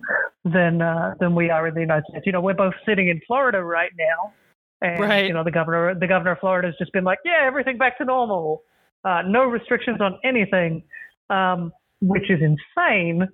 [0.45, 2.25] than uh, than we are in the United States.
[2.25, 4.33] You know, we're both sitting in Florida right now,
[4.81, 5.25] and right.
[5.25, 7.97] you know the governor the governor of Florida has just been like, yeah, everything back
[7.97, 8.63] to normal,
[9.03, 10.83] uh, no restrictions on anything,
[11.29, 11.71] um,
[12.01, 13.27] which is insane.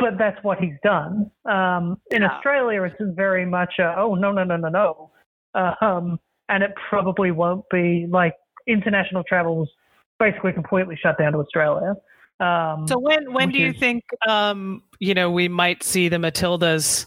[0.00, 1.30] But that's what he's done.
[1.44, 2.28] Um, in yeah.
[2.32, 5.10] Australia, it's very much a, oh no no no no no,
[5.80, 6.18] um,
[6.48, 8.34] and it probably won't be like
[8.66, 9.68] international travels
[10.18, 11.94] basically completely shut down to Australia.
[12.40, 16.16] Um, so when when do you is, think um, you know we might see the
[16.16, 17.06] Matildas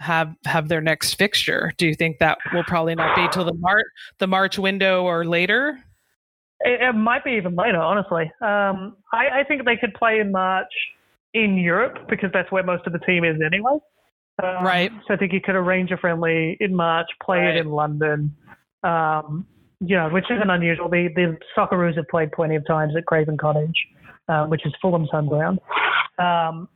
[0.00, 1.72] have have their next fixture?
[1.78, 3.86] Do you think that will probably not be till the March
[4.18, 5.78] the March window or later?
[6.60, 8.24] It, it might be even later, honestly.
[8.40, 10.72] Um, I, I, think they could play in March
[11.34, 13.78] in Europe because that's where most of the team is anyway.
[14.42, 14.92] Um, right.
[15.06, 17.56] So I think you could arrange a friendly in March, play right.
[17.56, 18.34] it in London.
[18.82, 19.46] Um,
[19.80, 20.88] you know, which isn't unusual.
[20.88, 23.76] The the Socceroos have played plenty of times at Craven Cottage,
[24.28, 25.58] uh, which is Fulham's home ground.
[26.18, 26.68] Um,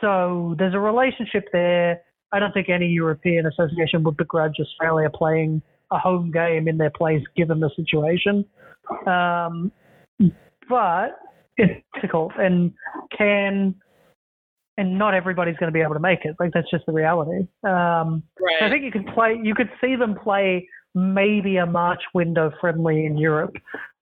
[0.00, 2.00] so there's a relationship there.
[2.32, 6.90] I don't think any European association would begrudge Australia playing a home game in their
[6.90, 8.44] place given the situation.
[9.06, 9.72] Um,
[10.68, 11.18] but
[11.56, 12.72] it's difficult and
[13.16, 13.74] can
[14.78, 16.36] and not everybody's going to be able to make it.
[16.38, 17.46] Like that's just the reality.
[17.64, 18.62] Um, Right.
[18.62, 19.38] I think you could play.
[19.42, 23.54] You could see them play maybe a March window friendly in Europe,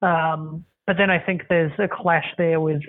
[0.03, 2.82] um, but then I think there's a clash there with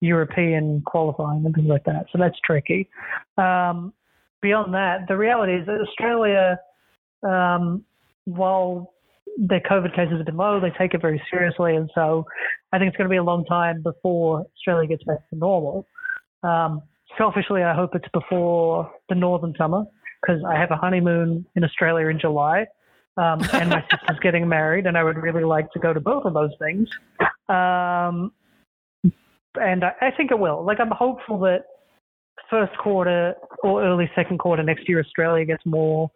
[0.00, 2.06] European qualifying and things like that.
[2.12, 2.88] So that's tricky.
[3.36, 3.92] Um,
[4.40, 6.58] beyond that, the reality is that Australia,
[7.22, 7.84] um,
[8.24, 8.92] while
[9.38, 12.26] their COVID cases have been low, they take it very seriously, and so
[12.72, 15.86] I think it's going to be a long time before Australia gets back to normal.
[16.42, 16.82] Um,
[17.16, 19.84] selfishly, I hope it's before the northern summer
[20.20, 22.66] because I have a honeymoon in Australia in July,
[23.20, 26.24] um, and my sister's getting married, and I would really like to go to both
[26.24, 26.88] of those things.
[27.48, 28.32] Um,
[29.60, 30.64] and I, I think it will.
[30.64, 31.64] Like, I'm hopeful that
[32.48, 36.10] first quarter or early second quarter next year, Australia gets more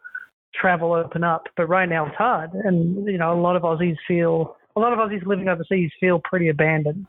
[0.54, 1.44] travel open up.
[1.56, 4.92] But right now, it's hard, and you know, a lot of Aussies feel, a lot
[4.92, 7.06] of Aussies living overseas feel pretty abandoned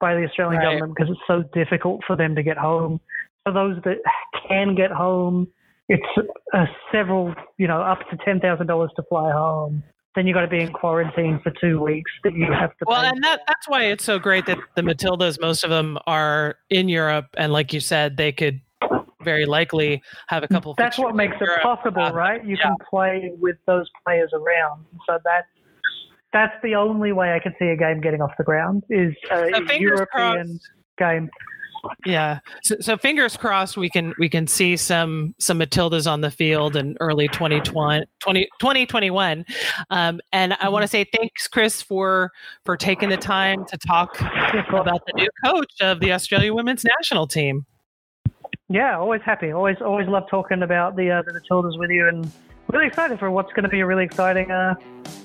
[0.00, 0.72] by the Australian Right.
[0.74, 3.00] government because it's so difficult for them to get home.
[3.44, 3.98] For those that
[4.48, 5.48] can get home,
[5.88, 9.82] it's uh, several, you know, up to ten thousand dollars to fly home.
[10.14, 12.10] Then you got to be in quarantine for two weeks.
[12.22, 12.84] That you have to.
[12.86, 13.08] Well, pay.
[13.08, 16.88] and that that's why it's so great that the Matildas, most of them are in
[16.88, 18.60] Europe, and like you said, they could
[19.22, 20.74] very likely have a couple.
[20.76, 21.62] That's what makes it Europe.
[21.62, 22.44] possible, Uh, right?
[22.44, 22.64] You yeah.
[22.64, 24.84] can play with those players around.
[25.08, 25.46] So that
[26.32, 29.50] that's the only way I can see a game getting off the ground is a
[29.52, 30.06] So European
[30.46, 30.68] crossed.
[30.98, 31.30] game.
[32.06, 32.40] Yeah.
[32.62, 36.76] So, so fingers crossed we can we can see some some Matildas on the field
[36.76, 39.44] in early 2020, 20, 2021.
[39.90, 42.30] Um, and I want to say thanks, Chris, for
[42.64, 47.26] for taking the time to talk about the new coach of the Australia women's national
[47.26, 47.66] team.
[48.68, 49.52] Yeah, always happy.
[49.52, 52.30] Always always love talking about the uh, the Matildas with you, and
[52.72, 54.74] really excited for what's going to be a really exciting uh,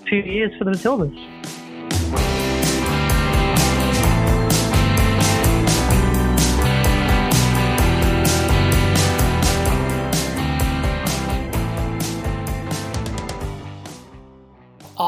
[0.07, 1.68] few years for the Matildas.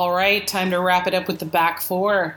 [0.02, 2.36] All right, time to wrap it up with the back four.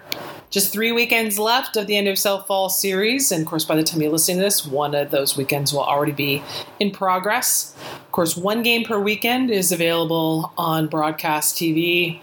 [0.51, 3.75] Just three weekends left of the end of South Fall series, and of course, by
[3.75, 6.43] the time you're listening to this, one of those weekends will already be
[6.79, 7.75] in progress.
[8.05, 12.21] Of course, one game per weekend is available on broadcast TV,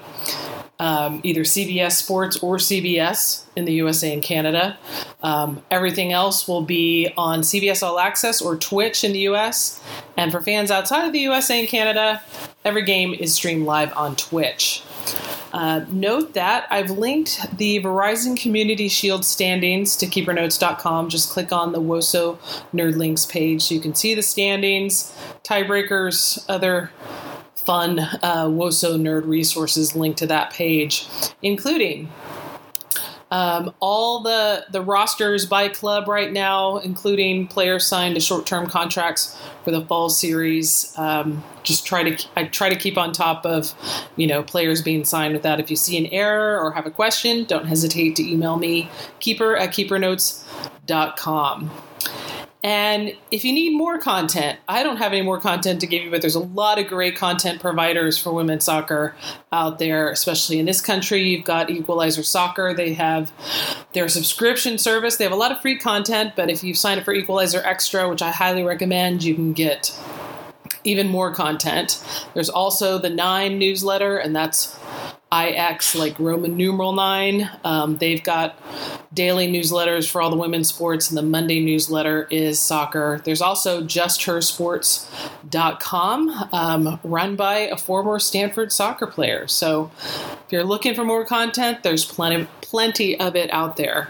[0.77, 4.77] um, either CBS Sports or CBS in the USA and Canada.
[5.23, 9.81] Um, everything else will be on CBS All Access or Twitch in the US.
[10.15, 12.21] And for fans outside of the USA and Canada,
[12.63, 14.83] every game is streamed live on Twitch.
[15.53, 21.09] Uh, note that I've linked the Verizon Community Shield standings to keepernotes.com.
[21.09, 22.37] Just click on the WOSO
[22.73, 25.13] Nerd Links page so you can see the standings,
[25.43, 26.91] tiebreakers, other
[27.55, 31.07] fun uh, WOSO nerd resources linked to that page,
[31.41, 32.11] including
[33.31, 38.67] um, all the the rosters by club right now, including players signed to short term
[38.67, 40.93] contracts for the fall series.
[40.97, 43.73] Um, just try to I try to keep on top of
[44.17, 45.61] you know players being signed with that.
[45.61, 48.89] If you see an error or have a question, don't hesitate to email me
[49.19, 51.71] keeper at keepernotes.com.
[52.63, 56.11] And if you need more content, I don't have any more content to give you,
[56.11, 59.15] but there's a lot of great content providers for women's soccer
[59.51, 61.23] out there, especially in this country.
[61.23, 62.73] You've got Equalizer Soccer.
[62.75, 63.31] They have
[63.93, 65.15] their subscription service.
[65.15, 68.07] They have a lot of free content, but if you sign up for Equalizer Extra,
[68.07, 69.97] which I highly recommend, you can get
[70.83, 72.03] even more content.
[72.35, 74.77] There's also the Nine newsletter, and that's
[75.33, 77.49] IX, like Roman numeral nine.
[77.63, 78.59] Um, they've got
[79.13, 83.21] daily newsletters for all the women's sports, and the Monday newsletter is soccer.
[83.23, 89.47] There's also justhersports.com, um, run by a former Stanford soccer player.
[89.47, 89.91] So
[90.45, 94.09] if you're looking for more content, there's plenty, plenty of it out there.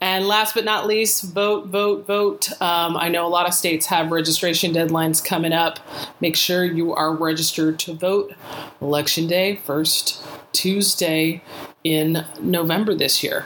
[0.00, 2.50] And last but not least, vote, vote, vote.
[2.62, 5.78] Um, I know a lot of states have registration deadlines coming up.
[6.20, 8.32] Make sure you are registered to vote.
[8.80, 10.22] Election Day, first
[10.52, 11.42] Tuesday
[11.84, 13.44] in November this year.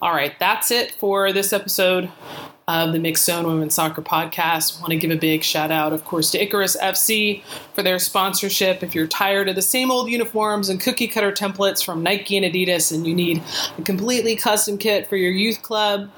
[0.00, 2.10] All right, that's it for this episode
[2.66, 4.80] of the Mixxed Zone Women's Soccer Podcast.
[4.80, 7.42] Want to give a big shout out, of course, to Icarus FC
[7.74, 8.82] for their sponsorship.
[8.82, 12.46] If you're tired of the same old uniforms and cookie cutter templates from Nike and
[12.46, 13.42] Adidas and you need
[13.78, 16.10] a completely custom kit for your youth club,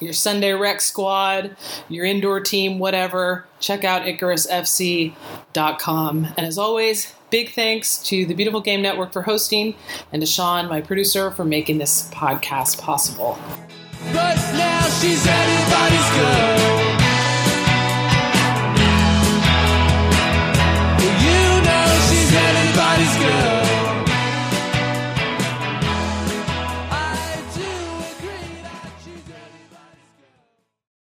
[0.00, 1.56] your Sunday rec squad,
[1.88, 5.14] your indoor team, whatever, check out IcarusFC.com.
[6.36, 9.74] And as always, big thanks to the Beautiful Game Network for hosting
[10.12, 13.38] and to Sean, my producer, for making this podcast possible.
[14.12, 16.58] But now she's anybody's girl.
[21.24, 23.65] You know she's anybody's girl.